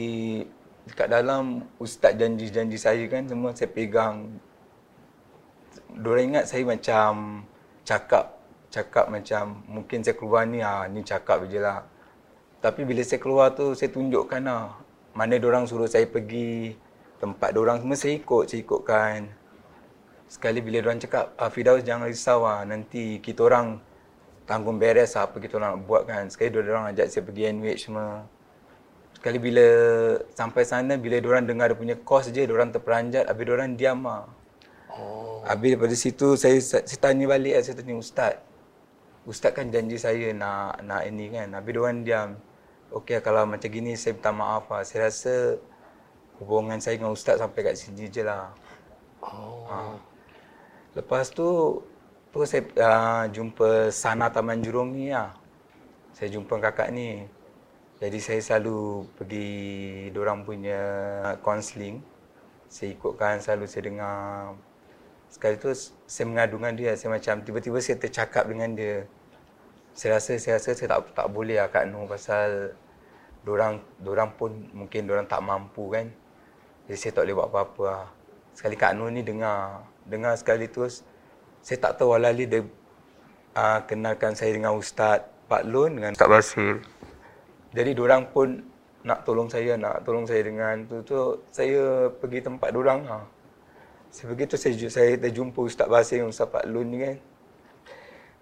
dekat 0.89 1.07
dalam 1.07 1.63
ustaz 1.79 2.19
janji-janji 2.19 2.75
saya 2.75 3.05
kan 3.07 3.25
semua 3.29 3.55
saya 3.55 3.71
pegang. 3.71 4.37
Diorang 5.97 6.35
ingat 6.35 6.45
saya 6.51 6.67
macam 6.67 7.41
cakap 7.87 8.36
cakap 8.77 9.09
macam 9.09 9.65
mungkin 9.65 10.05
saya 10.05 10.13
keluar 10.13 10.45
ni 10.45 10.61
ah 10.61 10.85
ni 10.85 11.01
cakap 11.01 11.49
je 11.49 11.57
lah. 11.57 11.81
Tapi 12.61 12.85
bila 12.85 13.01
saya 13.01 13.17
keluar 13.17 13.57
tu 13.57 13.73
saya 13.73 13.89
tunjukkan 13.89 14.41
ah 14.45 14.77
mana 15.17 15.41
orang 15.41 15.65
suruh 15.65 15.89
saya 15.89 16.05
pergi 16.05 16.77
tempat 17.17 17.57
orang 17.57 17.81
semua 17.81 17.97
saya 17.97 18.13
ikut 18.21 18.43
saya 18.45 18.61
ikutkan. 18.61 19.19
Sekali 20.29 20.59
bila 20.61 20.85
orang 20.85 21.01
cakap 21.01 21.33
ah 21.41 21.49
Fidaus 21.49 21.81
jangan 21.81 22.05
risau 22.05 22.45
ah 22.45 22.61
nanti 22.61 23.17
kita 23.17 23.41
orang 23.49 23.81
tanggung 24.47 24.79
beres 24.79 25.19
lah 25.19 25.27
apa 25.27 25.37
kita 25.41 25.59
nak 25.59 25.83
buat 25.83 26.07
kan. 26.07 26.29
Sekali 26.31 26.49
dua 26.53 26.63
orang 26.69 26.95
ajak 26.95 27.07
saya 27.11 27.23
pergi 27.27 27.51
NUH 27.51 27.77
semua. 27.81 28.23
Sekali 29.17 29.41
bila 29.41 29.67
sampai 30.37 30.61
sana, 30.61 30.93
bila 30.93 31.17
orang 31.25 31.49
dengar 31.49 31.73
dia 31.73 31.77
punya 31.77 31.95
kos 31.97 32.29
je, 32.29 32.45
orang 32.45 32.69
terperanjat, 32.69 33.25
habis 33.25 33.49
orang 33.49 33.73
diam 33.73 34.05
lah. 34.05 34.29
Oh. 34.93 35.41
Habis 35.41 35.73
daripada 35.73 35.95
situ, 35.97 36.37
saya, 36.37 36.61
saya 36.61 36.85
tanya 37.01 37.25
balik 37.25 37.57
lah, 37.57 37.61
saya 37.65 37.81
tanya 37.81 37.97
Ustaz. 37.97 38.37
Ustaz 39.27 39.51
kan 39.51 39.67
janji 39.67 39.99
saya 39.99 40.31
nak 40.31 40.79
nak 40.87 41.03
ini 41.03 41.27
kan. 41.27 41.51
Habis 41.51 41.75
orang 41.75 42.07
diam. 42.07 42.29
Okey 42.95 43.19
kalau 43.19 43.43
macam 43.43 43.67
gini, 43.67 43.99
saya 43.99 44.15
minta 44.15 44.31
maaf 44.31 44.71
lah. 44.71 44.87
Saya 44.87 45.11
rasa 45.11 45.59
hubungan 46.39 46.79
saya 46.79 46.95
dengan 46.95 47.11
Ustaz 47.11 47.43
sampai 47.43 47.67
kat 47.67 47.75
sini 47.75 48.07
je 48.07 48.23
lah. 48.23 48.55
Oh. 49.19 49.67
Ha. 49.67 49.99
Lepas 50.95 51.27
tu, 51.35 51.83
tu 52.31 52.37
saya 52.47 52.63
uh, 52.79 53.27
jumpa 53.27 53.91
Sana 53.91 54.31
Taman 54.31 54.63
Jurong 54.63 54.95
ni 54.95 55.11
lah. 55.11 55.35
Saya 56.15 56.31
jumpa 56.31 56.63
kakak 56.63 56.95
ni. 56.95 57.27
Jadi 57.99 58.17
saya 58.23 58.39
selalu 58.39 59.11
pergi 59.19 59.49
orang 60.15 60.47
punya 60.47 60.79
counselling. 61.43 61.99
Saya 62.71 62.95
ikutkan 62.95 63.43
selalu 63.43 63.67
saya 63.67 63.83
dengar. 63.91 64.55
Sekali 65.27 65.59
tu 65.59 65.75
saya 66.07 66.25
mengadu 66.31 66.55
dengan 66.55 66.73
dia. 66.79 66.91
Saya 66.95 67.11
macam 67.11 67.43
tiba-tiba 67.43 67.77
saya 67.83 67.99
tercakap 67.99 68.47
dengan 68.47 68.71
dia. 68.71 69.03
Saya 69.97 70.21
rasa 70.21 70.37
saya 70.37 70.61
rasa 70.61 70.77
saya 70.77 70.93
tak 70.93 71.17
tak 71.17 71.27
boleh 71.33 71.57
lah 71.57 71.73
Kak 71.73 71.89
Noh 71.89 72.05
pasal 72.05 72.77
orang 73.49 73.81
orang 74.05 74.29
pun 74.37 74.69
mungkin 74.69 75.09
orang 75.09 75.25
tak 75.25 75.41
mampu 75.41 75.89
kan. 75.89 76.05
Jadi 76.85 76.97
saya 77.01 77.11
tak 77.17 77.25
boleh 77.25 77.35
buat 77.41 77.49
apa-apa 77.49 77.83
lah. 77.89 78.05
Sekali 78.53 78.77
Kak 78.77 78.93
Noh 78.93 79.09
ni 79.09 79.25
dengar. 79.25 79.89
Dengar 80.05 80.37
sekali 80.37 80.69
terus 80.69 81.01
saya 81.65 81.81
tak 81.81 81.97
tahu 81.97 82.13
Alali 82.13 82.45
dia 82.45 82.61
uh, 83.57 83.79
kenalkan 83.89 84.37
saya 84.37 84.53
dengan 84.53 84.77
Ustaz 84.77 85.25
Pak 85.49 85.65
Lun 85.65 85.97
dengan 85.97 86.13
Ustaz 86.13 86.29
Basil. 86.29 86.77
Jadi 87.73 87.97
orang 87.97 88.29
pun 88.29 88.69
nak 89.01 89.25
tolong 89.25 89.49
saya, 89.49 89.81
nak 89.81 90.05
tolong 90.05 90.29
saya 90.29 90.45
dengan 90.45 90.85
tu 90.85 91.01
tu 91.01 91.41
saya 91.49 92.13
pergi 92.13 92.45
tempat 92.45 92.69
orang 92.69 93.01
ha. 93.09 93.25
Saya 94.13 94.29
pergi 94.29 94.45
tu 94.45 94.61
saya 94.61 94.77
saya 94.93 95.17
terjumpa 95.17 95.57
Ustaz 95.57 95.89
Basir 95.89 96.21
dengan 96.21 96.29
Ustaz 96.29 96.53
Pak 96.53 96.69
Lun 96.69 96.85
ni 96.93 97.01
kan. 97.01 97.17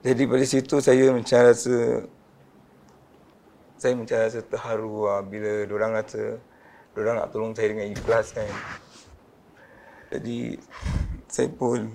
Jadi 0.06 0.24
pada 0.30 0.46
situ 0.46 0.76
saya 0.78 1.10
macam 1.10 1.40
rasa 1.50 2.06
saya 3.82 3.94
macam 3.98 4.18
rasa 4.22 4.40
terharu 4.46 5.10
lah 5.10 5.26
bila 5.26 5.66
orang 5.66 5.98
kata 5.98 6.38
orang 6.94 7.16
nak 7.18 7.34
tolong 7.34 7.58
saya 7.58 7.74
dengan 7.74 7.90
ikhlas 7.90 8.38
kan. 8.38 8.46
Jadi 10.14 10.62
saya 11.26 11.50
pun 11.50 11.90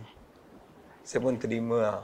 saya 1.07 1.23
pun 1.23 1.39
terima 1.39 1.79
lah. 1.79 2.01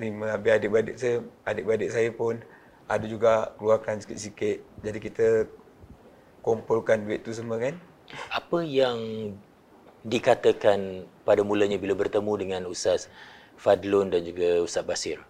Terima 0.00 0.32
habis 0.32 0.56
adik-adik 0.56 0.96
saya, 0.96 1.16
adik-adik 1.44 1.90
saya 1.92 2.08
pun 2.08 2.40
ada 2.88 3.04
juga 3.04 3.52
keluarkan 3.60 4.00
sikit-sikit. 4.00 4.64
Jadi 4.80 4.98
kita 5.04 5.28
kumpulkan 6.40 7.04
duit 7.04 7.20
tu 7.20 7.36
semua 7.36 7.60
kan. 7.60 7.76
Apa 8.32 8.64
yang 8.64 8.96
dikatakan 10.00 11.04
pada 11.28 11.44
mulanya 11.44 11.76
bila 11.76 11.92
bertemu 11.92 12.32
dengan 12.40 12.62
Ustaz 12.72 13.12
Fadlun 13.56 14.10
dan 14.10 14.22
juga 14.26 14.60
Ustaz 14.62 14.84
Basir? 14.84 15.22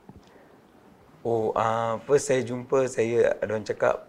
Oh, 1.24 1.56
uh, 1.56 1.96
first 2.04 2.28
saya 2.28 2.44
jumpa, 2.44 2.84
saya 2.84 3.40
ada 3.40 3.48
orang 3.48 3.64
cakap, 3.64 4.04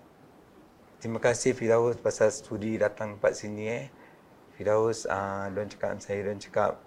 terima 0.99 1.23
kasih 1.23 1.55
Firdaus 1.55 1.95
pasal 1.95 2.27
studi 2.27 2.75
datang 2.75 3.15
tempat 3.15 3.39
sini 3.39 3.71
eh. 3.71 3.85
Firdaus, 4.59 5.07
uh, 5.07 5.47
ada 5.47 5.63
cakap 5.63 5.95
saya, 6.03 6.23
orang 6.27 6.43
cakap, 6.43 6.79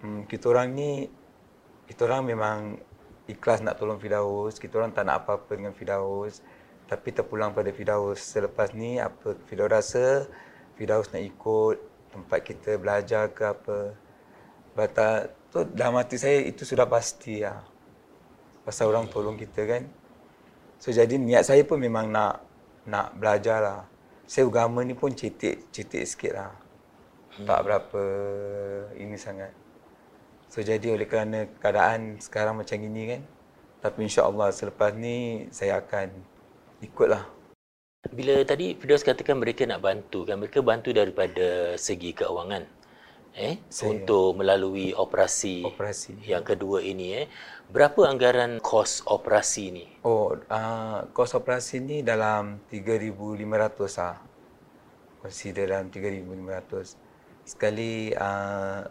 hmm, 0.00 0.24
kita 0.24 0.48
orang 0.48 0.72
ni, 0.72 1.12
kita 1.84 2.08
orang 2.08 2.32
memang 2.32 2.58
ikhlas 3.28 3.60
nak 3.60 3.76
tolong 3.76 4.00
Firdaus, 4.00 4.56
kita 4.56 4.80
orang 4.80 4.96
tak 4.96 5.04
nak 5.04 5.24
apa-apa 5.24 5.52
dengan 5.52 5.76
Firdaus, 5.76 6.40
tapi 6.88 7.12
terpulang 7.12 7.52
pada 7.52 7.68
Firdaus. 7.72 8.20
Selepas 8.20 8.72
ni, 8.72 9.00
apa 9.00 9.36
Firdaus 9.48 9.72
rasa, 9.72 10.06
Firdaus 10.76 11.12
nak 11.12 11.20
ikut 11.20 11.76
tempat 12.12 12.40
kita 12.40 12.76
belajar 12.80 13.28
ke 13.32 13.52
apa. 13.52 13.96
Batal, 14.72 15.32
tu 15.52 15.68
dalam 15.76 16.00
hati 16.00 16.16
saya 16.16 16.40
itu 16.48 16.64
sudah 16.64 16.88
pasti 16.88 17.44
lah 17.44 17.60
pasal 18.62 18.94
orang 18.94 19.10
tolong 19.10 19.36
kita 19.36 19.66
kan. 19.66 19.84
So 20.78 20.90
jadi 20.90 21.14
niat 21.14 21.46
saya 21.46 21.62
pun 21.66 21.78
memang 21.78 22.10
nak 22.10 22.42
nak 22.88 23.14
belajar 23.18 23.58
lah. 23.62 23.80
Saya 24.26 24.48
agama 24.48 24.80
ni 24.82 24.96
pun 24.96 25.12
cetek, 25.12 25.70
cetek 25.70 26.04
sikit 26.06 26.32
lah. 26.34 26.50
Hmm. 27.36 27.46
Tak 27.46 27.60
berapa 27.68 28.02
ini 28.96 29.18
sangat. 29.18 29.52
So 30.48 30.62
jadi 30.62 30.94
oleh 30.94 31.06
kerana 31.06 31.46
keadaan 31.58 32.22
sekarang 32.22 32.58
macam 32.58 32.78
ini 32.80 33.02
kan. 33.18 33.22
Tapi 33.82 34.06
insyaAllah 34.06 34.54
selepas 34.54 34.94
ni 34.94 35.46
saya 35.50 35.82
akan 35.82 36.10
ikutlah. 36.86 37.26
Bila 38.10 38.42
tadi 38.42 38.74
Firdaus 38.74 39.06
katakan 39.06 39.38
mereka 39.38 39.66
nak 39.66 39.82
bantu 39.82 40.26
kan. 40.26 40.38
Mereka 40.38 40.62
bantu 40.62 40.90
daripada 40.94 41.74
segi 41.78 42.14
keuangan 42.14 42.81
eh 43.32 43.56
saya. 43.72 43.96
untuk 43.96 44.36
melalui 44.36 44.92
operasi, 44.92 45.64
operasi. 45.64 46.20
yang 46.28 46.44
kedua 46.44 46.84
ini 46.84 47.24
eh 47.24 47.26
berapa 47.72 48.04
anggaran 48.04 48.60
kos 48.60 49.00
operasi 49.08 49.64
ni? 49.72 49.86
Oh 50.04 50.36
uh, 50.36 51.08
kos 51.16 51.32
operasi 51.32 51.80
ni 51.80 52.04
dalam 52.04 52.60
3500 52.68 54.04
ah. 54.04 54.20
Consider 55.24 55.70
dalam 55.70 55.88
3500 55.88 57.48
sekali 57.48 58.12
uh, 58.12 58.84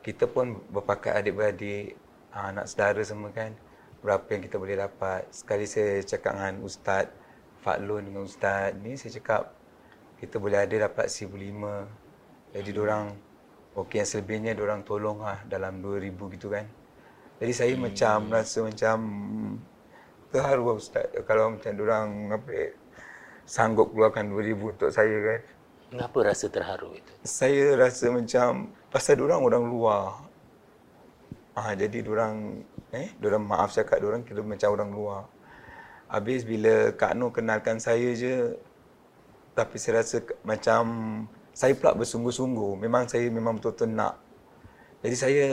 kita 0.00 0.24
pun 0.24 0.56
berpakat 0.72 1.20
adik-beradik 1.20 2.00
uh, 2.32 2.48
anak 2.48 2.64
saudara 2.64 3.04
semua 3.04 3.28
kan 3.28 3.52
berapa 4.00 4.24
yang 4.32 4.42
kita 4.48 4.56
boleh 4.56 4.76
dapat. 4.80 5.28
Sekali 5.28 5.68
saya 5.68 6.00
cakap 6.00 6.32
dengan 6.32 6.64
ustaz 6.64 7.12
Faklun 7.60 8.08
dengan 8.08 8.24
ustaz 8.24 8.72
ni 8.80 8.96
saya 8.96 9.20
cakap 9.20 9.52
kita 10.16 10.40
boleh 10.40 10.64
ada 10.64 10.88
dapat 10.88 11.12
1500 11.12 12.04
jadi 12.54 12.70
orang 12.78 13.33
Okey 13.74 13.98
yang 13.98 14.08
selebihnya 14.08 14.54
dia 14.54 14.62
orang 14.62 14.86
tolong 14.86 15.18
lah 15.18 15.42
dalam 15.50 15.82
2000 15.82 16.14
gitu 16.38 16.46
kan. 16.46 16.62
Jadi 17.42 17.52
saya 17.52 17.74
hmm. 17.74 17.82
macam 17.82 18.16
rasa 18.30 18.58
macam 18.62 18.96
terharu 20.30 20.62
lah 20.70 20.76
ustaz 20.78 21.06
kalau 21.26 21.58
macam 21.58 21.70
dia 21.74 21.82
orang 21.82 22.08
apa 22.30 22.74
sanggup 23.42 23.90
keluarkan 23.90 24.30
2000 24.30 24.54
untuk 24.78 24.90
saya 24.94 25.16
kan. 25.18 25.40
Kenapa 25.90 26.18
rasa 26.22 26.46
terharu 26.46 26.94
itu? 26.94 27.12
Saya 27.26 27.74
rasa 27.74 28.14
macam 28.14 28.70
pasal 28.94 29.18
dia 29.18 29.26
orang 29.26 29.42
orang 29.42 29.64
luar. 29.66 30.22
Ah 31.58 31.74
jadi 31.74 31.98
dia 32.02 32.12
orang 32.14 32.62
eh 32.94 33.10
dia 33.18 33.26
orang 33.26 33.42
maaf 33.42 33.74
cakap 33.74 33.98
dia 33.98 34.06
orang 34.06 34.22
kira 34.22 34.42
macam 34.46 34.70
orang 34.70 34.90
luar. 34.94 35.22
Habis 36.06 36.46
bila 36.46 36.94
Kak 36.94 37.18
Nur 37.18 37.34
kenalkan 37.34 37.82
saya 37.82 38.14
je 38.14 38.54
tapi 39.54 39.82
saya 39.82 40.02
rasa 40.02 40.22
macam 40.46 40.82
saya 41.54 41.72
pula 41.78 41.94
bersungguh-sungguh. 41.94 42.82
Memang 42.82 43.06
saya 43.06 43.30
memang 43.30 43.62
betul-betul 43.62 43.94
nak. 43.94 44.18
Jadi 45.06 45.16
saya, 45.16 45.46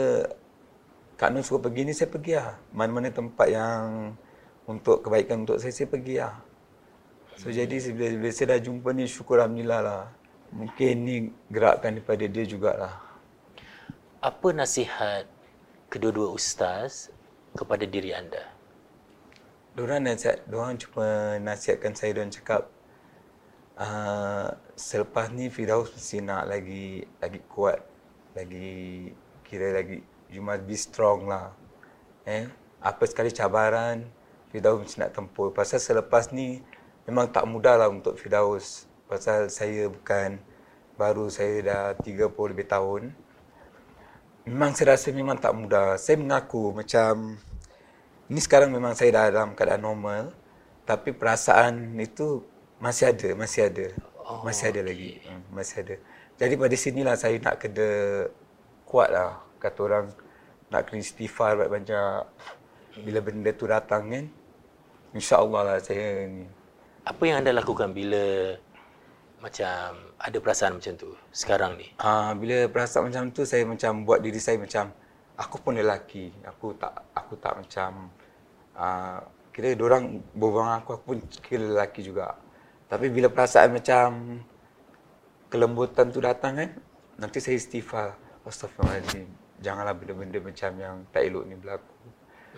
Kak 1.14 1.30
Nur 1.30 1.46
suruh 1.46 1.62
pergi 1.62 1.86
ni, 1.86 1.94
saya 1.94 2.10
pergi 2.10 2.34
lah. 2.34 2.58
Mana-mana 2.74 3.14
tempat 3.14 3.46
yang 3.46 4.18
untuk 4.66 5.06
kebaikan 5.06 5.46
untuk 5.46 5.62
saya, 5.62 5.70
saya 5.70 5.86
pergi 5.86 6.18
lah. 6.18 6.34
So 7.38 7.48
hmm. 7.48 7.56
jadi 7.62 7.76
bila, 7.94 8.08
bila 8.18 8.30
saya 8.34 8.46
dah 8.58 8.60
jumpa 8.60 8.88
ni, 8.90 9.06
syukur 9.06 9.38
Alhamdulillah 9.38 9.80
lah. 9.80 10.02
Mungkin 10.52 10.94
ni 11.06 11.16
gerakkan 11.48 11.96
daripada 11.96 12.26
dia 12.26 12.44
jugalah. 12.44 12.98
Apa 14.18 14.52
nasihat 14.52 15.30
kedua-dua 15.88 16.34
ustaz 16.34 17.14
kepada 17.54 17.86
diri 17.86 18.10
anda? 18.10 18.42
Diorang 19.72 20.04
nasihat, 20.04 20.44
diorang 20.50 20.76
cuma 20.76 21.38
nasihatkan 21.40 21.96
saya, 21.96 22.12
diorang 22.12 22.34
cakap, 22.34 22.68
Uh, 23.82 24.46
selepas 24.78 25.34
ni 25.34 25.50
Firdaus 25.50 25.90
mesti 25.90 26.22
nak 26.22 26.46
lagi 26.46 27.02
lagi 27.18 27.42
kuat 27.50 27.82
lagi 28.30 29.10
kira 29.42 29.74
lagi 29.74 29.98
you 30.30 30.38
must 30.38 30.62
be 30.62 30.78
strong 30.78 31.26
lah. 31.26 31.50
Eh 32.22 32.46
apa 32.78 33.02
sekali 33.10 33.34
cabaran 33.34 34.06
Firdaus 34.54 34.86
mesti 34.86 35.02
nak 35.02 35.18
tempuh 35.18 35.50
pasal 35.50 35.82
selepas 35.82 36.30
ni 36.30 36.62
memang 37.10 37.26
tak 37.34 37.42
mudah 37.42 37.74
lah 37.74 37.90
untuk 37.90 38.14
Firdaus. 38.14 38.86
Pasal 39.10 39.50
saya 39.50 39.90
bukan 39.90 40.38
baru 40.94 41.26
saya 41.26 41.58
dah 41.66 41.84
30 41.98 42.30
lebih 42.54 42.70
tahun. 42.70 43.10
Memang 44.46 44.78
saya 44.78 44.94
rasa 44.94 45.10
memang 45.10 45.42
tak 45.42 45.58
mudah. 45.58 45.98
Saya 45.98 46.22
mengaku 46.22 46.70
macam 46.70 47.34
ni 48.30 48.38
sekarang 48.38 48.70
memang 48.70 48.94
saya 48.94 49.10
dah 49.10 49.42
dalam 49.42 49.58
keadaan 49.58 49.82
normal. 49.82 50.30
Tapi 50.86 51.10
perasaan 51.10 51.98
itu 51.98 52.51
masih 52.82 53.14
ada, 53.14 53.28
masih 53.38 53.62
ada. 53.70 53.86
Oh, 54.26 54.42
masih 54.42 54.74
ada 54.74 54.82
okay. 54.82 54.88
lagi. 54.90 55.12
Hmm, 55.22 55.42
masih 55.54 55.76
ada. 55.86 55.96
Jadi 56.42 56.54
pada 56.58 56.74
sinilah 56.74 57.14
saya 57.14 57.38
nak 57.38 57.62
kena 57.62 57.88
kuat 58.82 59.14
lah. 59.14 59.38
Kata 59.62 59.78
orang 59.86 60.06
nak 60.66 60.90
kena 60.90 60.98
istighfar 60.98 61.62
banyak-banyak. 61.62 62.26
Bila 63.06 63.18
benda 63.22 63.50
tu 63.54 63.70
datang 63.70 64.10
kan. 64.10 64.26
InsyaAllah 65.14 65.62
lah 65.62 65.76
saya 65.78 66.26
ni. 66.26 66.42
Apa 67.06 67.22
yang 67.22 67.46
anda 67.46 67.54
lakukan 67.54 67.94
bila 67.94 68.56
macam 69.38 70.14
ada 70.18 70.38
perasaan 70.38 70.78
macam 70.78 70.94
tu 70.98 71.10
sekarang 71.30 71.78
ni? 71.78 71.86
Ah, 72.02 72.34
bila 72.34 72.66
perasaan 72.66 73.10
macam 73.10 73.30
tu 73.30 73.46
saya 73.46 73.62
macam 73.62 74.02
buat 74.02 74.22
diri 74.22 74.38
saya 74.42 74.58
macam 74.58 74.90
aku 75.38 75.62
pun 75.62 75.78
lelaki. 75.78 76.34
Aku 76.46 76.74
tak 76.74 76.94
aku 77.14 77.38
tak 77.38 77.62
macam 77.62 78.10
ah, 78.74 79.22
kira 79.54 79.76
orang 79.78 80.18
berbual 80.34 80.82
aku 80.82 80.90
aku 80.98 81.04
pun 81.14 81.18
kira 81.42 81.62
lelaki 81.62 82.02
juga. 82.02 82.41
Tapi 82.92 83.08
bila 83.08 83.32
perasaan 83.32 83.72
macam 83.72 84.08
kelembutan 85.48 86.12
tu 86.12 86.20
datang 86.20 86.60
kan, 86.60 86.70
nanti 87.16 87.40
saya 87.40 87.56
istighfar. 87.56 88.20
Astaghfirullahaladzim. 88.44 89.32
Janganlah 89.64 89.96
benda-benda 89.96 90.36
macam 90.44 90.70
yang 90.76 90.96
tak 91.08 91.24
elok 91.24 91.48
ni 91.48 91.56
berlaku. 91.56 91.96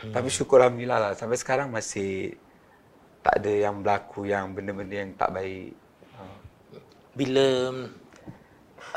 Hmm. 0.02 0.10
Tapi 0.10 0.26
syukur 0.34 0.58
Alhamdulillah 0.58 0.98
lah. 0.98 1.12
Sampai 1.14 1.38
sekarang 1.38 1.70
masih 1.70 2.34
tak 3.22 3.46
ada 3.46 3.52
yang 3.70 3.78
berlaku 3.86 4.26
yang 4.26 4.50
benda-benda 4.58 5.06
yang 5.06 5.14
tak 5.14 5.30
baik. 5.38 5.70
Ha. 6.18 6.22
Bila 7.14 7.46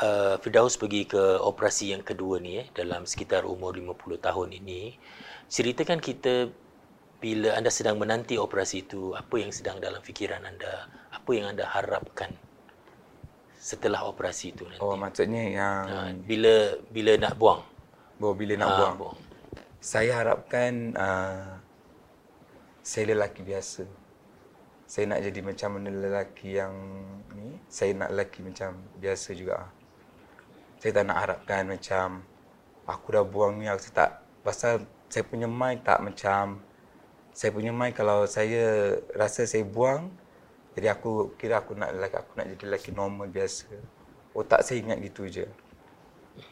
uh, 0.02 0.34
Firdaus 0.42 0.74
pergi 0.74 1.06
ke 1.06 1.38
operasi 1.38 1.94
yang 1.94 2.02
kedua 2.02 2.42
ni 2.42 2.58
eh, 2.60 2.66
dalam 2.74 3.06
sekitar 3.06 3.46
umur 3.46 3.78
50 3.78 3.94
tahun 4.18 4.48
ini, 4.58 4.98
ceritakan 5.46 6.02
kita 6.02 6.50
bila 7.18 7.58
anda 7.58 7.70
sedang 7.70 7.98
menanti 7.98 8.38
operasi 8.38 8.86
itu, 8.86 9.14
apa 9.14 9.34
yang 9.38 9.50
sedang 9.50 9.82
dalam 9.82 9.98
fikiran 10.02 10.42
anda? 10.46 10.86
Apa 11.28 11.36
yang 11.36 11.52
anda 11.52 11.68
harapkan 11.68 12.32
setelah 13.60 14.08
operasi 14.08 14.56
itu 14.56 14.64
nanti? 14.64 14.80
Oh, 14.80 14.96
maksudnya 14.96 15.44
yang 15.44 15.84
ha, 15.84 16.08
bila 16.24 16.72
bila 16.88 17.20
nak 17.20 17.36
buang. 17.36 17.60
Oh, 18.16 18.32
bila 18.32 18.56
nak 18.56 18.64
ha, 18.72 18.76
buang. 18.80 18.94
buang. 18.96 19.18
Saya 19.76 20.24
harapkan 20.24 20.96
uh, 20.96 21.60
saya 22.80 23.12
lelaki 23.12 23.44
biasa. 23.44 23.84
Saya 24.88 25.04
nak 25.04 25.20
jadi 25.20 25.40
macam 25.44 25.68
mana 25.76 25.92
lelaki 25.92 26.56
yang 26.56 26.72
ni, 27.36 27.60
saya 27.68 27.92
nak 27.92 28.08
lelaki 28.08 28.40
macam 28.40 28.80
biasa 28.96 29.28
juga. 29.36 29.68
Saya 30.80 30.96
tak 30.96 31.04
nak 31.12 31.28
harapkan 31.28 31.68
macam 31.68 32.24
aku 32.88 33.06
dah 33.12 33.24
buang 33.28 33.60
ni 33.60 33.68
aku 33.68 33.92
tak 33.92 34.24
pasal 34.40 34.80
saya 35.12 35.28
punya 35.28 35.44
mind 35.44 35.84
tak 35.84 36.00
macam 36.00 36.64
saya 37.36 37.52
punya 37.52 37.68
mind 37.68 37.92
kalau 37.92 38.24
saya 38.24 38.96
rasa 39.12 39.44
saya 39.44 39.68
buang 39.68 40.08
Jadi 40.78 40.86
aku 40.94 41.34
kira 41.34 41.58
aku 41.58 41.74
nak 41.74 41.90
lelaki, 41.90 42.14
aku 42.22 42.30
nak 42.38 42.46
jadi 42.54 42.62
lelaki 42.70 42.90
normal 42.94 43.26
biasa. 43.26 43.66
Otak 44.30 44.62
saya 44.62 44.78
ingat 44.78 45.02
gitu 45.02 45.26
je. 45.26 45.50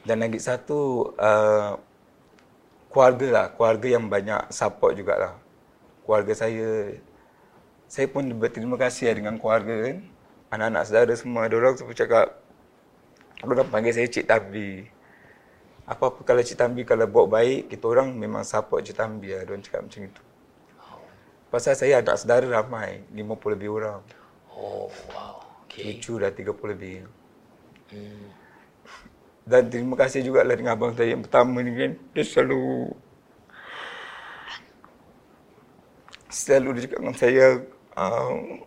Dan 0.03 0.19
lagi 0.19 0.43
satu, 0.43 1.15
uh, 1.15 1.79
keluarga 2.91 3.27
lah. 3.31 3.47
Keluarga 3.55 3.87
yang 3.87 4.11
banyak 4.11 4.51
support 4.51 4.99
jugalah. 4.99 5.39
Keluarga 6.03 6.35
saya, 6.35 6.99
saya 7.87 8.11
pun 8.11 8.27
berterima 8.35 8.75
kasih 8.75 9.15
lah 9.15 9.15
dengan 9.15 9.39
keluarga 9.39 9.87
kan. 9.87 10.03
Anak-anak 10.51 10.83
saudara 10.91 11.15
semua, 11.15 11.47
orang 11.47 11.79
semua 11.79 11.95
cakap, 11.95 12.27
orang 13.47 13.71
panggil 13.71 13.95
saya 13.95 14.11
Cik 14.11 14.27
Tabi. 14.27 14.91
Apa-apa 15.87 16.27
kalau 16.27 16.43
Cik 16.43 16.59
Tambi 16.59 16.83
kalau 16.83 17.07
buat 17.07 17.31
baik, 17.31 17.71
kita 17.71 17.87
orang 17.87 18.11
memang 18.11 18.43
support 18.43 18.83
Cik 18.83 18.99
Tambi 18.99 19.31
lah. 19.31 19.47
Diorang 19.47 19.63
cakap 19.63 19.87
macam 19.87 20.03
itu. 20.03 20.23
Pasal 21.47 21.79
saya 21.79 22.03
anak 22.03 22.19
saudara 22.19 22.47
ramai, 22.47 23.07
50 23.15 23.55
lebih 23.55 23.71
orang. 23.71 24.03
Oh, 24.51 24.91
wow. 25.15 25.41
Okay. 25.67 26.01
Cucu 26.01 26.19
dah 26.19 26.33
30 26.35 26.73
lebih. 26.75 27.07
Hmm. 27.93 28.27
Dan 29.47 29.71
terima 29.71 29.95
kasih 29.95 30.27
juga 30.27 30.43
lah 30.43 30.59
dengan 30.59 30.75
abang 30.75 30.91
saya 30.99 31.15
yang 31.15 31.23
pertama 31.23 31.63
ni 31.63 31.71
kan. 31.71 31.93
Dia 32.11 32.25
selalu 32.27 32.91
selalu 36.37 36.69
dia 36.77 36.83
cakap 36.85 36.99
dengan 37.01 37.17
saya 37.17 37.47
um, 37.97 38.61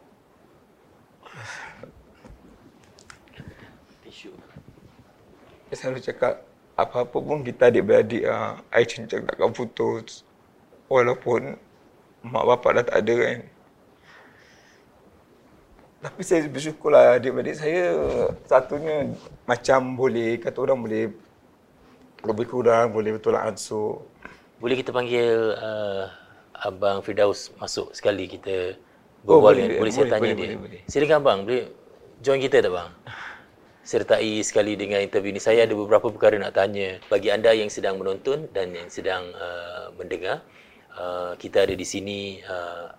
dia 5.69 5.75
selalu 5.77 5.99
cakap 6.01 6.33
apa-apa 6.73 7.17
pun 7.21 7.45
kita 7.45 7.69
adik-beradik 7.69 8.23
uh, 8.25 8.57
I 8.73 8.87
cincang 8.87 9.27
takkan 9.27 9.53
putus 9.53 10.25
walaupun 10.89 11.59
mak 12.23 12.43
bapak 12.45 12.71
dah 12.79 12.83
tak 12.87 12.97
ada 13.05 13.15
kan. 13.15 13.39
Tapi 15.99 16.21
saya 16.23 16.47
bersyukur 16.47 16.95
lah 16.95 17.19
adik-adik 17.19 17.59
saya 17.59 17.91
satunya 18.47 19.11
macam 19.43 19.99
boleh 19.99 20.39
kata 20.39 20.57
orang 20.63 20.79
boleh 20.79 21.11
lebih 22.23 22.45
kurang 22.47 22.95
boleh 22.95 23.19
betul 23.19 23.35
lah 23.35 23.51
ansur. 23.51 24.07
Boleh 24.59 24.79
kita 24.79 24.95
panggil 24.95 25.55
uh, 25.59 26.07
abang 26.55 27.03
Firdaus 27.03 27.51
masuk 27.59 27.91
sekali 27.95 28.27
kita 28.27 28.79
Oh, 29.27 29.43
berbual 29.43 29.51
boleh, 29.51 29.63
boleh, 29.67 29.79
boleh 29.83 29.91
saya 29.91 30.05
boleh, 30.07 30.13
tanya 30.15 30.23
boleh, 30.23 30.35
dia. 30.35 30.47
boleh, 30.47 30.59
boleh. 30.63 30.81
silakan 30.87 31.17
abang 31.19 31.39
boleh 31.43 31.63
join 32.23 32.39
kita 32.39 32.57
tak 32.63 32.71
bang? 32.71 32.91
Sertai 33.83 34.31
sekali 34.45 34.73
dengan 34.79 34.99
interview 35.03 35.35
ini 35.35 35.41
saya 35.43 35.67
ada 35.67 35.75
beberapa 35.75 36.07
perkara 36.07 36.39
nak 36.39 36.55
tanya 36.55 37.03
bagi 37.11 37.27
anda 37.27 37.51
yang 37.51 37.67
sedang 37.67 37.99
menonton 37.99 38.47
dan 38.55 38.71
yang 38.71 38.87
sedang 38.87 39.27
uh, 39.35 39.91
mendengar 39.99 40.39
uh, 40.99 41.31
kita 41.39 41.63
ada 41.63 41.73
di 41.73 41.87
sini 41.87 42.43
uh, 42.43 42.91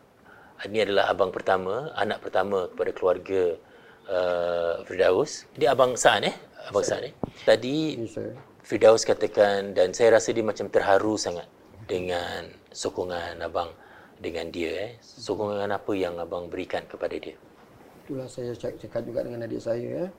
ini 0.65 0.89
adalah 0.89 1.13
abang 1.13 1.29
pertama 1.31 1.93
anak 1.95 2.25
pertama 2.25 2.67
kepada 2.73 2.91
keluarga 2.97 3.43
uh, 4.09 4.75
Firdaus 4.89 5.45
dia 5.55 5.77
abang 5.77 5.95
Saan 6.01 6.25
eh 6.25 6.37
abang 6.73 6.83
Saan 6.83 7.13
eh 7.13 7.15
tadi 7.45 8.01
Firdaus 8.65 9.05
katakan 9.05 9.77
dan 9.77 9.93
saya 9.93 10.17
rasa 10.17 10.33
dia 10.33 10.45
macam 10.45 10.69
terharu 10.73 11.21
sangat 11.21 11.49
dengan 11.91 12.47
sokongan 12.71 13.43
abang 13.43 13.75
dengan 14.21 14.53
dia 14.53 14.71
eh. 14.71 14.93
Sokongan 15.03 15.73
apa 15.73 15.91
yang 15.97 16.21
abang 16.21 16.47
berikan 16.47 16.85
kepada 16.87 17.17
dia? 17.17 17.35
Itulah 18.05 18.29
saya 18.29 18.53
cak- 18.55 18.79
cakap 18.79 19.03
juga 19.03 19.27
dengan 19.27 19.49
adik 19.49 19.59
saya. 19.59 20.07
Eh. 20.07 20.11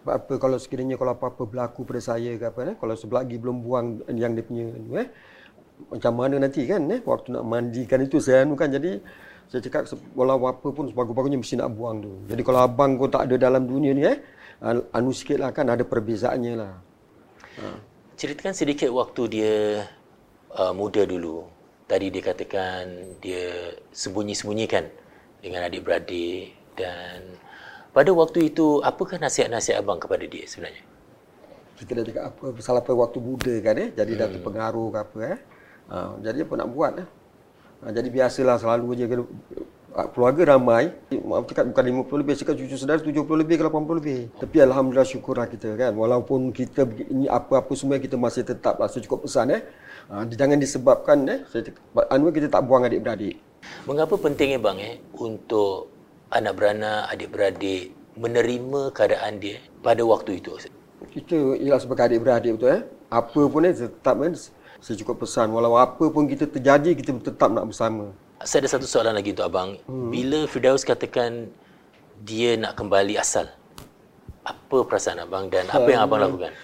Sebab 0.00 0.14
apa 0.14 0.34
kalau 0.38 0.56
sekiranya 0.56 0.94
kalau 0.94 1.12
apa-apa 1.18 1.42
berlaku 1.44 1.82
pada 1.82 2.00
saya 2.00 2.38
ke 2.38 2.46
apa 2.48 2.72
eh, 2.72 2.76
kalau 2.78 2.94
selagi 2.94 3.36
belum 3.36 3.66
buang 3.66 3.86
yang 4.14 4.32
dia 4.32 4.46
punya 4.46 4.72
eh. 5.04 5.08
Macam 5.88 6.12
mana 6.18 6.42
nanti 6.42 6.66
kan 6.66 6.82
eh 6.90 6.98
waktu 7.06 7.38
nak 7.38 7.44
mandikan 7.46 8.02
itu 8.02 8.18
saya 8.18 8.42
anu 8.42 8.58
kan 8.58 8.68
jadi 8.68 8.98
saya 9.48 9.64
cakap 9.64 9.88
walau 10.12 10.36
apa 10.44 10.68
pun 10.74 10.90
sebagus-bagusnya 10.90 11.38
mesti 11.40 11.56
nak 11.56 11.72
buang 11.72 12.04
tu. 12.04 12.12
Jadi 12.28 12.42
kalau 12.44 12.60
abang 12.60 12.98
kau 13.00 13.08
tak 13.08 13.30
ada 13.30 13.48
dalam 13.48 13.64
dunia 13.64 13.94
ni 13.96 14.04
eh 14.04 14.18
an- 14.60 14.84
anu 14.92 15.14
sikit 15.14 15.40
lah 15.40 15.54
kan 15.54 15.70
ada 15.70 15.86
perbezaannya 15.86 16.52
lah. 16.58 16.74
Ceritakan 18.18 18.52
sedikit 18.52 18.90
waktu 18.92 19.22
dia 19.30 19.54
uh, 20.52 20.74
muda 20.74 21.06
dulu. 21.06 21.46
Tadi 21.88 22.12
dia 22.12 22.20
katakan 22.20 23.16
dia 23.24 23.72
sembunyi-sembunyikan 23.96 24.84
dengan 25.40 25.64
adik-beradik 25.64 26.52
dan 26.76 27.38
pada 27.96 28.12
waktu 28.12 28.52
itu 28.52 28.84
apakah 28.84 29.16
nasihat-nasihat 29.16 29.80
abang 29.80 29.96
kepada 29.96 30.28
dia 30.28 30.44
sebenarnya? 30.44 30.84
Kita 31.80 31.90
dah 31.96 32.04
cakap 32.04 32.24
apa 32.28 32.44
pasal 32.52 32.74
apa 32.76 32.92
waktu 32.92 33.18
muda 33.22 33.54
kan 33.64 33.74
eh 33.80 33.88
jadi 33.96 34.12
dah 34.18 34.28
terpengaruh 34.28 34.88
ke 34.92 34.98
apa 35.00 35.18
eh. 35.32 35.38
Ha, 35.88 36.20
jadi 36.20 36.44
apa 36.44 36.52
nak 36.60 36.68
buat 36.68 36.92
eh. 37.00 37.08
Ha, 37.80 37.90
jadi 37.96 38.08
biasalah 38.12 38.60
selalu 38.60 38.86
je 39.00 39.04
ah, 39.96 40.06
keluarga 40.12 40.54
ramai, 40.54 40.92
maaf 41.24 41.48
cakap 41.48 41.72
bukan 41.72 42.04
50 42.04 42.20
lebih, 42.20 42.34
cakap 42.36 42.54
cucu 42.60 42.76
saudara 42.76 43.00
70 43.00 43.24
lebih 43.24 43.56
ke 43.56 43.64
80 43.64 44.00
lebih. 44.04 44.18
Tapi 44.36 44.56
alhamdulillah 44.60 45.08
syukurlah 45.08 45.48
kita 45.48 45.72
kan. 45.80 45.96
Walaupun 45.96 46.52
kita 46.52 46.84
ini 47.08 47.24
apa-apa 47.24 47.72
semua 47.72 47.96
kita 47.96 48.20
masih 48.20 48.44
tetap 48.44 48.76
lah 48.76 48.92
cukup 48.92 49.24
pesan 49.24 49.56
eh. 49.56 49.62
Ha, 50.12 50.28
jangan 50.28 50.60
disebabkan 50.60 51.24
eh 51.28 51.40
saya 51.48 51.72
anu 52.12 52.32
kita 52.32 52.52
tak 52.52 52.68
buang 52.68 52.84
adik-beradik. 52.84 53.40
Mengapa 53.88 54.14
pentingnya 54.20 54.60
bang 54.60 54.78
eh 54.80 54.96
untuk 55.16 55.88
anak 56.28 56.52
beranak, 56.56 57.08
adik-beradik 57.12 57.96
menerima 58.16 58.92
keadaan 58.92 59.40
dia 59.40 59.60
pada 59.80 60.04
waktu 60.04 60.40
itu? 60.40 60.52
Kita 61.16 61.56
ialah 61.60 61.80
sebagai 61.80 62.12
adik-beradik 62.12 62.60
betul 62.60 62.76
eh. 62.76 62.82
Apa 63.08 63.40
pun 63.48 63.64
eh 63.64 63.72
tetap 63.72 64.20
kan 64.20 64.36
saya 64.78 64.96
cukup 65.02 65.26
pesan 65.26 65.50
walau 65.50 65.74
apa 65.74 66.06
pun 66.10 66.30
kita 66.30 66.46
terjadi 66.46 66.94
kita 66.94 67.18
tetap 67.18 67.50
nak 67.50 67.66
bersama. 67.66 68.14
Saya 68.46 68.62
ada 68.62 68.70
satu 68.78 68.86
soalan 68.86 69.18
lagi 69.18 69.34
untuk 69.34 69.50
abang. 69.50 69.74
Hmm. 69.90 70.14
Bila 70.14 70.46
Firdaus 70.46 70.86
katakan 70.86 71.50
dia 72.22 72.54
nak 72.54 72.78
kembali 72.78 73.18
asal, 73.18 73.50
apa 74.46 74.78
perasaan 74.86 75.22
abang 75.22 75.50
dan 75.50 75.66
apa 75.66 75.86
yang 75.90 76.06
abang 76.06 76.22
lakukan? 76.22 76.54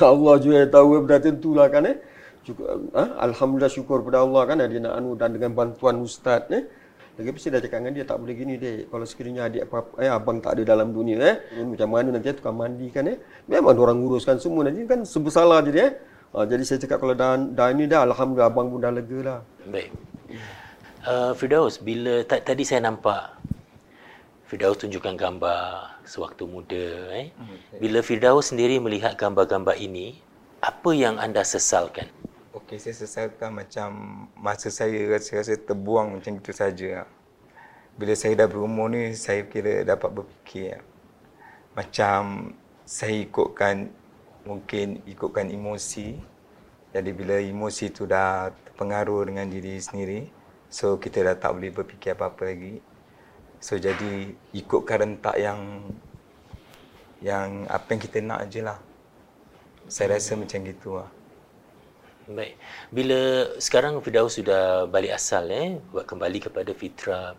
Allah 0.00 0.34
juga 0.40 0.56
yang 0.64 0.72
tahu 0.72 0.86
benda 1.04 1.16
tentulah 1.20 1.68
kan 1.68 1.84
eh. 1.84 1.96
Cukup, 2.40 2.64
ha? 2.96 3.04
Alhamdulillah 3.28 3.68
syukur 3.68 4.00
pada 4.00 4.24
Allah 4.24 4.42
kan 4.48 4.56
dia 4.64 4.80
nak 4.80 4.96
anu 4.96 5.12
dan 5.12 5.36
dengan 5.36 5.52
bantuan 5.52 6.00
ustaz 6.00 6.48
eh. 6.48 6.64
Lagi 7.20 7.36
pasti 7.36 7.52
dah 7.52 7.60
cakap 7.60 7.84
dengan 7.84 7.92
dia 8.00 8.04
tak 8.08 8.16
boleh 8.16 8.32
gini 8.32 8.56
dek. 8.56 8.88
Kalau 8.88 9.04
sekiranya 9.04 9.52
adik 9.52 9.68
apa 9.68 9.92
eh 10.00 10.08
abang 10.08 10.40
tak 10.40 10.56
ada 10.56 10.72
dalam 10.72 10.96
dunia 10.96 11.20
eh. 11.20 11.36
Macam 11.60 11.92
mana 11.92 12.16
nanti 12.16 12.32
tukang 12.32 12.56
mandi 12.56 12.88
kan 12.88 13.04
eh. 13.12 13.20
Memang 13.44 13.76
orang 13.76 14.00
uruskan 14.00 14.40
semua 14.40 14.64
nanti 14.64 14.88
kan 14.88 15.04
sebesalah 15.04 15.60
je 15.68 15.76
dia 15.76 15.84
eh. 15.84 15.92
Ha, 16.30 16.46
jadi 16.46 16.62
saya 16.62 16.78
cakap 16.78 17.02
kalau 17.02 17.14
dah, 17.18 17.34
dah 17.34 17.74
ini 17.74 17.90
dah 17.90 18.06
alhamdulillah 18.06 18.54
abang 18.54 18.70
pun 18.70 18.78
dah 18.78 18.94
lega 18.94 19.18
lah. 19.18 19.38
Baik. 19.66 19.90
Uh, 21.02 21.34
Firdaus, 21.34 21.82
bila 21.82 22.22
ta- 22.22 22.38
tadi 22.38 22.62
saya 22.62 22.86
nampak 22.86 23.34
Firdaus 24.46 24.78
tunjukkan 24.78 25.18
gambar 25.18 25.98
sewaktu 26.06 26.46
muda 26.46 26.86
eh. 27.18 27.34
Bila 27.82 27.98
Firdaus 27.98 28.54
sendiri 28.54 28.78
melihat 28.78 29.18
gambar-gambar 29.18 29.74
ini, 29.74 30.22
apa 30.62 30.90
yang 30.94 31.18
anda 31.18 31.42
sesalkan? 31.42 32.06
Okey, 32.54 32.78
saya 32.78 32.94
sesalkan 32.94 33.50
macam 33.50 33.88
masa 34.38 34.70
saya 34.70 35.10
rasa-rasa 35.10 35.58
terbuang 35.58 36.14
macam 36.14 36.38
itu 36.38 36.54
saja. 36.54 37.10
Bila 37.98 38.14
saya 38.14 38.38
dah 38.38 38.46
berumur 38.46 38.86
ni, 38.86 39.18
saya 39.18 39.46
kira 39.50 39.82
dapat 39.82 40.14
berfikir. 40.14 40.78
Macam 41.74 42.54
saya 42.86 43.18
ikutkan, 43.18 43.90
mungkin 44.44 45.04
ikutkan 45.04 45.48
emosi. 45.52 46.16
Jadi 46.90 47.10
bila 47.14 47.38
emosi 47.38 47.94
tu 47.94 48.06
dah 48.08 48.50
terpengaruh 48.50 49.30
dengan 49.30 49.46
diri 49.46 49.78
sendiri, 49.78 50.26
so 50.66 50.98
kita 50.98 51.22
dah 51.22 51.36
tak 51.38 51.54
boleh 51.54 51.70
berfikir 51.70 52.18
apa-apa 52.18 52.50
lagi. 52.50 52.82
So 53.60 53.76
jadi 53.76 54.34
ikutkan 54.56 55.04
rentak 55.04 55.36
yang 55.38 55.86
yang 57.20 57.68
apa 57.68 57.86
yang 57.92 58.00
kita 58.00 58.18
nak 58.24 58.48
je 58.48 58.64
lah. 58.64 58.80
Saya 59.86 60.16
rasa 60.16 60.34
macam 60.34 60.64
gitu 60.64 60.96
lah. 60.96 61.10
Baik. 62.30 62.54
Bila 62.94 63.20
sekarang 63.58 63.98
Firdaus 64.00 64.38
sudah 64.38 64.86
balik 64.86 65.14
asal 65.14 65.50
eh, 65.50 65.82
buat 65.90 66.06
kembali 66.06 66.38
kepada 66.48 66.70
fitrah. 66.72 67.34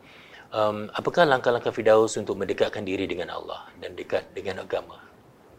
Um, 0.51 0.91
apakah 0.91 1.23
langkah-langkah 1.23 1.71
Firdaus 1.71 2.19
untuk 2.19 2.35
mendekatkan 2.35 2.83
diri 2.83 3.07
dengan 3.07 3.31
Allah 3.31 3.71
dan 3.79 3.95
dekat 3.95 4.35
dengan 4.35 4.67
agama? 4.67 5.10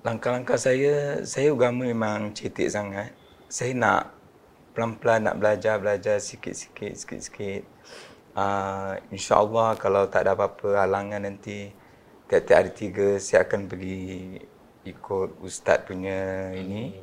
Langkah-langkah 0.02 0.58
saya, 0.58 1.22
saya 1.22 1.54
agama 1.54 1.86
memang 1.86 2.34
cetek 2.34 2.66
sangat. 2.66 3.14
Saya 3.46 3.70
nak 3.70 4.10
pelan-pelan 4.74 5.30
nak 5.30 5.38
belajar, 5.38 5.78
belajar 5.78 6.18
sikit-sikit, 6.18 6.98
sikit-sikit. 6.98 7.62
Uh, 8.34 8.98
InsyaAllah 9.14 9.78
kalau 9.78 10.10
tak 10.10 10.26
ada 10.26 10.34
apa-apa 10.34 10.82
halangan 10.82 11.22
nanti, 11.22 11.70
tiap-tiap 12.26 12.66
hari 12.66 12.72
tiga 12.74 13.14
saya 13.22 13.46
akan 13.46 13.70
pergi 13.70 14.42
ikut 14.90 15.38
ustaz 15.38 15.86
punya 15.86 16.50
ini. 16.50 16.98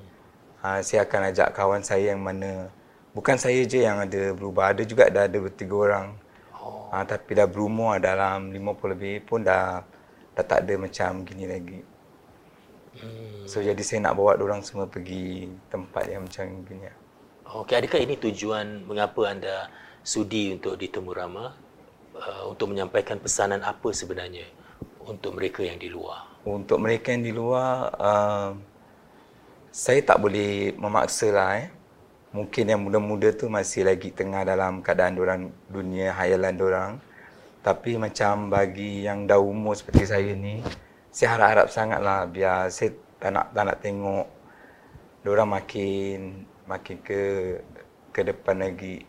Uh, 0.60 0.84
saya 0.84 1.08
akan 1.08 1.32
ajak 1.32 1.56
kawan 1.56 1.80
saya 1.80 2.12
yang 2.12 2.20
mana, 2.20 2.68
bukan 3.16 3.40
saya 3.40 3.64
je 3.64 3.80
yang 3.80 4.04
ada 4.04 4.36
berubah, 4.36 4.76
ada 4.76 4.84
juga 4.84 5.08
dah 5.08 5.24
ada 5.24 5.40
bertiga 5.40 5.76
orang. 5.88 6.20
Uh, 6.92 7.04
tapi 7.08 7.32
dah 7.32 7.48
berumur 7.48 7.96
dalam 8.04 8.52
50 8.52 8.92
lebih 8.92 9.24
pun 9.24 9.40
dah, 9.40 9.88
dah 10.36 10.44
tak 10.44 10.68
ada 10.68 10.76
macam 10.76 11.24
gini 11.24 11.48
lagi. 11.48 11.99
Hmm. 13.00 13.48
So 13.48 13.64
jadi 13.64 13.80
saya 13.82 14.06
nak 14.06 14.20
bawa 14.20 14.36
orang 14.40 14.62
semua 14.62 14.86
pergi 14.86 15.48
tempat 15.72 16.08
yang 16.08 16.28
macam 16.28 16.46
gini. 16.68 16.88
Okey, 17.50 17.76
adakah 17.82 18.00
ini 18.04 18.16
tujuan 18.20 18.86
mengapa 18.86 19.26
anda 19.26 19.72
sudi 20.06 20.54
untuk 20.54 20.78
ditemu 20.78 21.12
Rama? 21.12 21.70
uh, 22.20 22.44
untuk 22.52 22.72
menyampaikan 22.72 23.18
pesanan 23.18 23.64
apa 23.64 23.90
sebenarnya 23.96 24.46
untuk 25.04 25.40
mereka 25.40 25.64
yang 25.64 25.80
di 25.80 25.90
luar? 25.90 26.28
Untuk 26.44 26.80
mereka 26.80 27.12
yang 27.12 27.24
di 27.26 27.34
luar, 27.34 27.92
uh, 28.00 28.52
saya 29.70 30.00
tak 30.04 30.20
boleh 30.20 30.76
memaksa 30.76 31.28
lah 31.32 31.52
eh. 31.60 31.70
Mungkin 32.30 32.70
yang 32.70 32.82
muda-muda 32.86 33.34
tu 33.34 33.50
masih 33.50 33.90
lagi 33.90 34.14
tengah 34.14 34.46
dalam 34.46 34.86
keadaan 34.86 35.18
orang 35.18 35.42
dunia 35.66 36.14
hayalan 36.14 36.56
orang. 36.62 36.92
Tapi 37.60 37.98
macam 37.98 38.54
bagi 38.54 39.04
yang 39.04 39.26
dah 39.26 39.42
umur 39.42 39.76
seperti 39.76 40.08
saya 40.08 40.32
ni, 40.32 40.62
saya 41.20 41.36
harap-harap 41.36 41.68
sangatlah 41.68 42.24
biar 42.32 42.72
saya 42.72 42.96
tak 43.20 43.36
nak 43.36 43.52
tak 43.52 43.64
nak 43.68 43.78
tengok 43.84 44.28
orang 45.28 45.52
makin 45.52 46.48
makin 46.64 46.96
ke 47.04 47.22
ke 48.16 48.24
depan 48.24 48.64
lagi. 48.64 49.04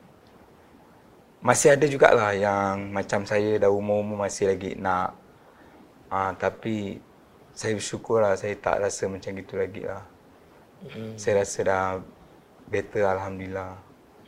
Masih 1.38 1.78
ada 1.78 1.86
jugalah 1.86 2.34
yang 2.34 2.90
macam 2.90 3.22
saya 3.22 3.62
dah 3.62 3.70
umur-umur 3.70 4.26
masih 4.26 4.50
lagi 4.50 4.74
nak. 4.74 5.14
Ah 6.10 6.34
tapi 6.34 6.98
saya 7.54 7.78
bersyukur 7.78 8.18
lah 8.18 8.34
saya 8.34 8.58
tak 8.58 8.82
rasa 8.82 9.06
macam 9.06 9.30
gitu 9.30 9.54
lagi 9.54 9.86
lah. 9.86 10.02
Hmm. 10.90 11.14
Saya 11.14 11.46
rasa 11.46 11.62
dah 11.62 12.02
better 12.66 13.06
Alhamdulillah. 13.06 13.78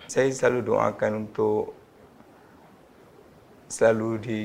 Saya 0.07 0.31
selalu 0.31 0.71
doakan 0.71 1.27
untuk 1.27 1.75
selalu 3.67 4.11
di 4.23 4.41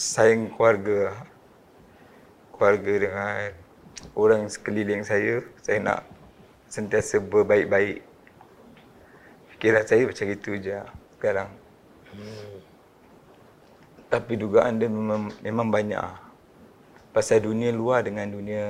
sayang 0.00 0.48
keluarga 0.56 1.12
keluarga 2.58 2.94
dengan 2.98 3.34
orang 4.18 4.50
sekeliling 4.50 5.06
saya 5.06 5.46
saya 5.62 5.78
nak 5.78 6.00
sentiasa 6.68 7.22
berbaik-baik. 7.22 8.04
Fikiran 9.56 9.84
saya 9.86 10.02
macam 10.04 10.26
itu 10.28 10.50
je 10.58 10.78
sekarang. 11.18 11.50
Hmm. 12.08 12.56
tapi 14.08 14.40
dugaan 14.40 14.80
dia 14.80 14.88
memang, 14.88 15.28
memang 15.44 15.68
banyak 15.68 16.00
pasal 17.12 17.44
dunia 17.44 17.68
luar 17.68 18.00
dengan 18.00 18.24
dunia 18.24 18.64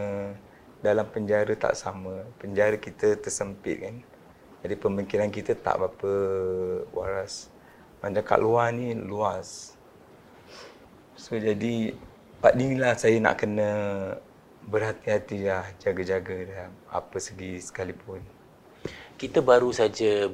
dalam 0.82 1.06
penjara 1.06 1.54
tak 1.54 1.78
sama. 1.78 2.26
Penjara 2.38 2.78
kita 2.78 3.18
tersempit 3.18 3.76
kan. 3.82 3.96
Jadi 4.66 4.74
pemikiran 4.74 5.30
kita 5.30 5.54
tak 5.54 5.78
berapa 5.78 6.12
waras. 6.90 7.46
Macam 8.02 8.22
kat 8.22 8.40
luar 8.42 8.74
ni 8.74 8.94
luas. 8.94 9.78
So 11.18 11.34
jadi 11.38 11.94
part 12.38 12.54
ni 12.54 12.78
lah 12.78 12.94
saya 12.94 13.18
nak 13.18 13.42
kena 13.42 13.70
berhati-hati 14.68 15.48
lah, 15.48 15.64
jaga-jaga 15.80 16.36
dalam 16.44 16.72
apa 16.92 17.16
segi 17.16 17.56
sekalipun. 17.58 18.20
Kita 19.16 19.40
baru 19.40 19.72
saja 19.72 20.28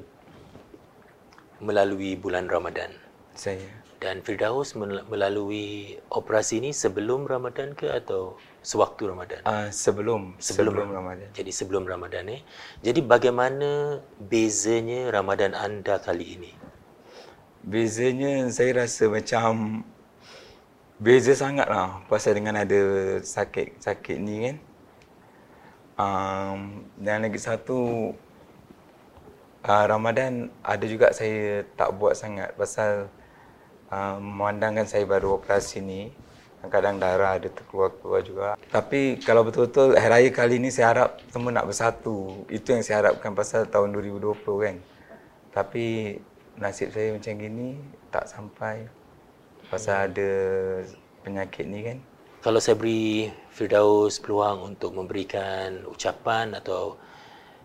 melalui 1.62 2.18
bulan 2.18 2.50
Ramadan. 2.50 2.92
Saya. 3.32 3.64
Dan 4.02 4.20
Firdaus 4.20 4.76
melalui 5.08 5.96
operasi 6.12 6.60
ni 6.60 6.76
sebelum 6.76 7.24
Ramadan 7.24 7.72
ke 7.72 7.88
atau 7.88 8.36
sewaktu 8.60 9.08
Ramadan? 9.08 9.40
Uh, 9.48 9.72
sebelum, 9.72 10.36
sebelum. 10.36 10.76
Sebelum 10.76 10.88
Ramadan. 10.92 11.28
Jadi 11.32 11.48
sebelum 11.48 11.88
Ramadan 11.88 12.28
eh. 12.28 12.44
Jadi 12.84 13.00
bagaimana 13.00 14.04
bezanya 14.20 15.08
Ramadan 15.08 15.56
anda 15.56 15.96
kali 16.04 16.36
ini? 16.36 16.52
Bezanya 17.64 18.44
saya 18.52 18.84
rasa 18.84 19.08
macam 19.08 19.80
beza 20.98 21.34
sangat 21.34 21.66
lah 21.66 22.02
pasal 22.06 22.38
dengan 22.38 22.62
ada 22.62 22.80
sakit-sakit 23.22 24.16
ni 24.18 24.36
kan. 24.46 24.56
Um, 25.94 26.58
dan 26.98 27.22
lagi 27.22 27.38
satu 27.38 28.10
uh, 29.62 29.84
Ramadan 29.86 30.50
ada 30.62 30.84
juga 30.90 31.14
saya 31.14 31.62
tak 31.78 31.94
buat 31.94 32.18
sangat 32.18 32.50
pasal 32.58 33.06
uh, 33.90 34.16
memandangkan 34.18 34.86
saya 34.90 35.06
baru 35.06 35.38
operasi 35.38 35.78
ni 35.78 36.10
kadang 36.72 36.96
darah 36.96 37.36
ada 37.36 37.48
terkeluar-keluar 37.52 38.24
juga. 38.24 38.48
Tapi 38.72 39.20
kalau 39.20 39.44
betul-betul 39.44 40.00
hari 40.00 40.28
raya 40.28 40.30
kali 40.32 40.56
ni 40.56 40.72
saya 40.72 40.96
harap 40.96 41.20
semua 41.28 41.52
nak 41.52 41.68
bersatu. 41.68 42.44
Itu 42.48 42.72
yang 42.72 42.80
saya 42.80 43.04
harapkan 43.04 43.36
pasal 43.36 43.68
tahun 43.68 43.92
2020 43.92 44.64
kan. 44.64 44.76
Tapi 45.52 46.16
nasib 46.56 46.88
saya 46.94 47.12
macam 47.12 47.32
gini 47.36 47.76
tak 48.08 48.30
sampai 48.30 48.88
pasal 49.68 50.12
ada 50.12 50.32
penyakit 51.24 51.64
ni 51.64 51.80
kan. 51.84 51.98
Kalau 52.44 52.60
saya 52.60 52.76
beri 52.76 53.32
Firdaus 53.48 54.20
peluang 54.20 54.76
untuk 54.76 54.92
memberikan 54.92 55.88
ucapan 55.88 56.52
atau 56.52 57.00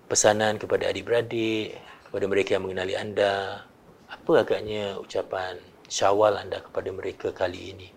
pesanan 0.08 0.56
kepada 0.56 0.88
adik-beradik, 0.88 1.76
kepada 2.08 2.26
mereka 2.32 2.50
yang 2.56 2.64
mengenali 2.64 2.96
anda, 2.96 3.68
apa 4.08 4.32
agaknya 4.42 4.96
ucapan 4.98 5.60
syawal 5.92 6.40
anda 6.40 6.64
kepada 6.64 6.90
mereka 6.96 7.36
kali 7.36 7.76
ini? 7.76 7.88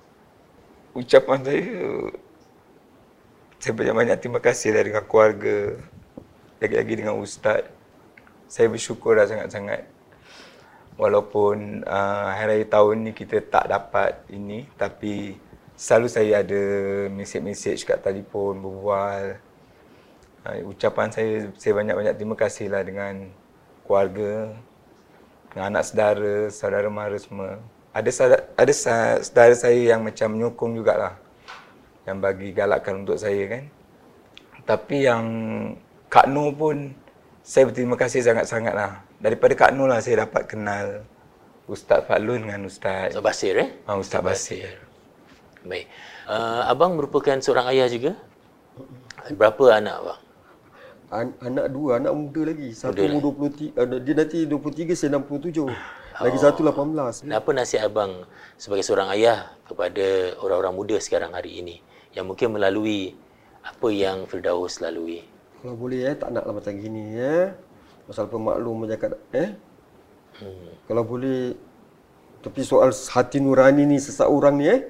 Ucapan 0.93 1.39
saya, 1.47 1.63
saya 3.63 3.73
banyak-banyak 3.79 4.19
terima 4.19 4.41
kasih 4.43 4.75
dari 4.75 4.91
keluarga, 4.93 5.79
lagi-lagi 6.59 6.95
dengan 6.99 7.17
Ustaz. 7.23 7.65
Saya 8.51 8.69
bersyukur 8.69 9.17
dah 9.17 9.25
sangat-sangat 9.25 9.89
walaupun 11.03 11.83
uh, 11.83 12.31
hari 12.31 12.63
raya 12.63 12.67
tahun 12.71 13.11
ni 13.11 13.11
kita 13.11 13.43
tak 13.43 13.67
dapat 13.67 14.23
ini 14.31 14.71
tapi 14.79 15.35
selalu 15.75 16.07
saya 16.07 16.47
ada 16.47 16.63
mesej-mesej 17.11 17.83
kat 17.83 17.99
telefon 17.99 18.63
berbual. 18.63 19.43
Uh, 20.47 20.71
ucapan 20.71 21.11
saya 21.11 21.51
saya 21.59 21.73
banyak-banyak 21.75 22.15
terima 22.15 22.39
kasihlah 22.39 22.87
dengan 22.87 23.35
keluarga 23.83 24.55
dengan 25.51 25.75
anak 25.75 25.83
saudara 25.91 26.35
saudara 26.55 26.87
mara 26.87 27.19
semua. 27.19 27.59
Ada 27.91 28.39
ada 28.55 28.73
saudara 29.19 29.55
saya 29.59 29.99
yang 29.99 30.07
macam 30.07 30.31
menyokong 30.31 30.79
jugalah 30.79 31.19
yang 32.07 32.23
bagi 32.23 32.55
galakkan 32.55 33.03
untuk 33.03 33.19
saya 33.19 33.43
kan. 33.51 33.65
Tapi 34.63 34.97
yang 35.03 35.27
Kak 36.07 36.31
Nur 36.31 36.55
pun 36.55 36.95
saya 37.43 37.67
berterima 37.67 37.99
kasih 37.99 38.23
sangat-sangatlah 38.23 39.03
daripada 39.23 39.55
Kak 39.55 39.71
Nur 39.79 39.87
lah 39.87 40.03
saya 40.03 40.27
dapat 40.27 40.51
kenal 40.51 41.07
Ustaz 41.71 42.03
Fadlun 42.11 42.43
dengan 42.43 42.67
Ustaz 42.67 43.15
Ustaz 43.15 43.23
Basir 43.23 43.55
eh? 43.55 43.69
Ah, 43.87 43.95
Ustaz, 43.95 44.19
Ustaz 44.19 44.23
Basir. 44.27 44.67
Basir. 44.67 44.91
Baik. 45.63 45.87
Uh, 46.27 46.63
abang 46.67 46.99
merupakan 46.99 47.39
seorang 47.39 47.71
ayah 47.71 47.87
juga? 47.87 48.19
Berapa 49.31 49.79
anak 49.79 49.95
abang? 50.03 50.21
An- 51.13 51.39
anak 51.39 51.67
dua, 51.71 52.03
anak 52.03 52.13
muda 52.19 52.51
lagi. 52.51 52.75
Satu 52.75 52.99
umur 53.07 53.39
23, 53.39 53.79
uh, 53.79 54.01
dia 54.03 54.15
nanti 54.19 54.39
23, 54.43 54.99
saya 54.99 55.15
67. 55.23 55.71
Lagi 56.19 56.39
oh. 56.39 56.43
satu 56.43 56.61
18. 56.67 57.31
Apa 57.31 57.51
nasihat 57.55 57.87
abang 57.87 58.27
sebagai 58.59 58.83
seorang 58.83 59.15
ayah 59.15 59.55
kepada 59.71 60.35
orang-orang 60.43 60.75
muda 60.75 60.97
sekarang 60.99 61.31
hari 61.31 61.63
ini 61.63 61.79
yang 62.11 62.27
mungkin 62.27 62.59
melalui 62.59 63.15
apa 63.63 63.89
yang 63.95 64.27
Firdaus 64.27 64.83
lalui? 64.83 65.23
Kalau 65.63 65.79
boleh 65.79 66.11
eh, 66.11 66.19
tak 66.19 66.35
naklah 66.35 66.59
macam 66.59 66.75
gini 66.75 67.15
ya. 67.15 67.55
Eh 67.55 67.72
pasal 68.09 68.27
pemaklum 68.27 68.85
menjaga 68.85 69.15
eh 69.33 69.55
hmm. 70.43 70.89
kalau 70.91 71.03
boleh 71.07 71.55
tapi 72.43 72.61
soal 72.67 72.91
hati 72.91 73.39
nurani 73.39 73.87
ni 73.87 74.03
seseorang 74.03 74.59
ni 74.59 74.67
eh 74.67 74.81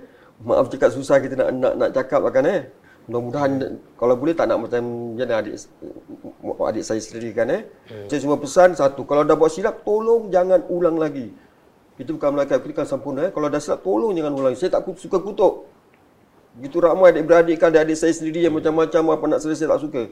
maaf 0.43 0.73
cakap 0.73 0.91
susah 0.91 1.21
kita 1.21 1.37
nak 1.37 1.49
nak, 1.53 1.75
nak 1.77 1.91
cakap 1.93 2.21
kan 2.33 2.45
eh 2.49 2.61
mudah-mudahan 3.07 3.51
hmm. 3.61 3.77
kalau 4.01 4.15
boleh 4.17 4.35
tak 4.35 4.49
nak 4.49 4.59
macam 4.65 5.15
jana 5.19 5.35
adik 5.43 5.57
adik 6.63 6.85
saya 6.87 7.01
sendiri 7.03 7.31
kan 7.37 7.47
eh 7.53 7.63
hmm. 7.93 8.09
saya 8.09 8.19
cuma 8.25 8.37
pesan 8.41 8.73
satu 8.75 9.05
kalau 9.05 9.23
dah 9.27 9.37
buat 9.37 9.53
silap 9.53 9.85
tolong 9.85 10.33
jangan 10.33 10.65
ulang 10.73 10.97
lagi 10.97 11.31
itu 12.01 12.17
bukan 12.17 12.35
Melaka 12.35 12.57
aku 12.57 12.73
kan 12.73 12.89
sempurna 12.89 13.29
eh 13.29 13.33
kalau 13.37 13.53
dah 13.53 13.61
silap 13.61 13.85
tolong 13.85 14.17
jangan 14.17 14.33
ulang 14.33 14.57
saya 14.57 14.81
tak 14.81 14.89
suka 14.97 15.21
kutuk 15.21 15.69
Begitu 16.53 16.85
ramai 16.85 17.17
adik-beradik 17.17 17.57
kan 17.57 17.73
adik 17.73 17.97
saya 17.97 18.13
sendiri 18.13 18.45
yang 18.45 18.53
macam-macam 18.53 19.17
apa 19.17 19.25
nak 19.25 19.41
selesai 19.41 19.73
tak 19.73 19.81
suka. 19.81 20.03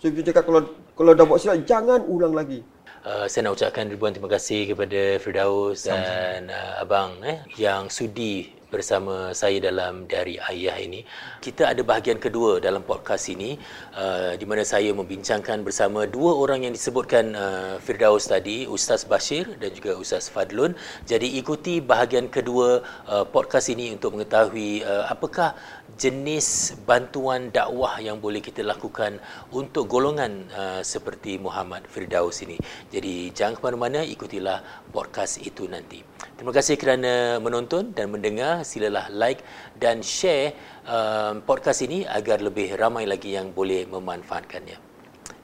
So 0.00 0.08
kita 0.08 0.32
cakap 0.32 0.48
kalau 0.48 0.62
kalau 0.96 1.12
dah 1.12 1.28
buat 1.28 1.44
silap 1.44 1.60
jangan 1.68 2.00
ulang 2.08 2.32
lagi. 2.32 2.64
Uh, 3.04 3.28
saya 3.28 3.44
nak 3.44 3.60
ucapkan 3.60 3.84
ribuan 3.84 4.16
terima 4.16 4.32
kasih 4.32 4.72
kepada 4.72 5.20
Firdaus 5.20 5.84
dan 5.84 6.48
uh, 6.48 6.80
abang 6.80 7.20
eh 7.20 7.44
yang 7.60 7.92
sudi 7.92 8.48
bersama 8.70 9.34
saya 9.34 9.58
dalam 9.58 10.06
Dari 10.06 10.38
Ayah 10.38 10.78
ini. 10.78 11.02
Kita 11.42 11.68
ada 11.68 11.82
bahagian 11.82 12.22
kedua 12.22 12.62
dalam 12.62 12.86
podcast 12.86 13.26
ini 13.28 13.58
uh, 13.98 14.38
di 14.38 14.46
mana 14.46 14.62
saya 14.62 14.94
membincangkan 14.94 15.66
bersama 15.66 16.06
dua 16.06 16.38
orang 16.38 16.64
yang 16.64 16.72
disebutkan 16.72 17.34
uh, 17.34 17.74
Firdaus 17.82 18.30
tadi, 18.30 18.70
Ustaz 18.70 19.02
Bashir 19.04 19.58
dan 19.58 19.74
juga 19.74 19.98
Ustaz 19.98 20.30
Fadlun. 20.30 20.78
Jadi 21.04 21.36
ikuti 21.36 21.82
bahagian 21.82 22.30
kedua 22.30 22.80
uh, 23.10 23.26
podcast 23.26 23.68
ini 23.74 23.90
untuk 23.90 24.16
mengetahui 24.16 24.86
uh, 24.86 25.10
apakah 25.10 25.58
jenis 25.96 26.76
bantuan 26.84 27.48
dakwah 27.50 27.98
yang 27.98 28.20
boleh 28.20 28.38
kita 28.38 28.62
lakukan 28.62 29.18
untuk 29.50 29.90
golongan 29.90 30.46
uh, 30.54 30.82
seperti 30.84 31.40
Muhammad 31.40 31.88
Firdaus 31.88 32.44
ini. 32.44 32.60
Jadi 32.92 33.34
jangan 33.34 33.58
ke 33.58 33.62
mana-mana, 33.64 34.00
ikutilah 34.04 34.62
podcast 34.94 35.42
itu 35.42 35.66
nanti. 35.66 36.04
Terima 36.36 36.52
kasih 36.54 36.76
kerana 36.78 37.40
menonton 37.42 37.96
dan 37.96 38.12
mendengar. 38.12 38.62
Silalah 38.62 39.10
like 39.10 39.42
dan 39.80 40.04
share 40.04 40.54
um, 40.86 41.42
podcast 41.42 41.82
ini 41.82 42.04
agar 42.04 42.44
lebih 42.44 42.76
ramai 42.76 43.08
lagi 43.08 43.34
yang 43.34 43.50
boleh 43.50 43.88
memanfaatkannya. 43.88 44.76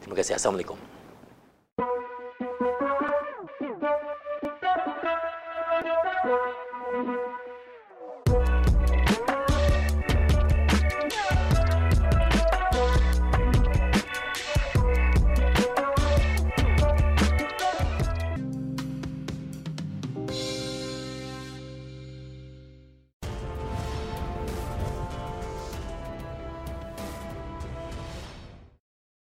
Terima 0.05 0.15
kasih. 0.15 0.39
Assalamualaikum. 0.39 0.79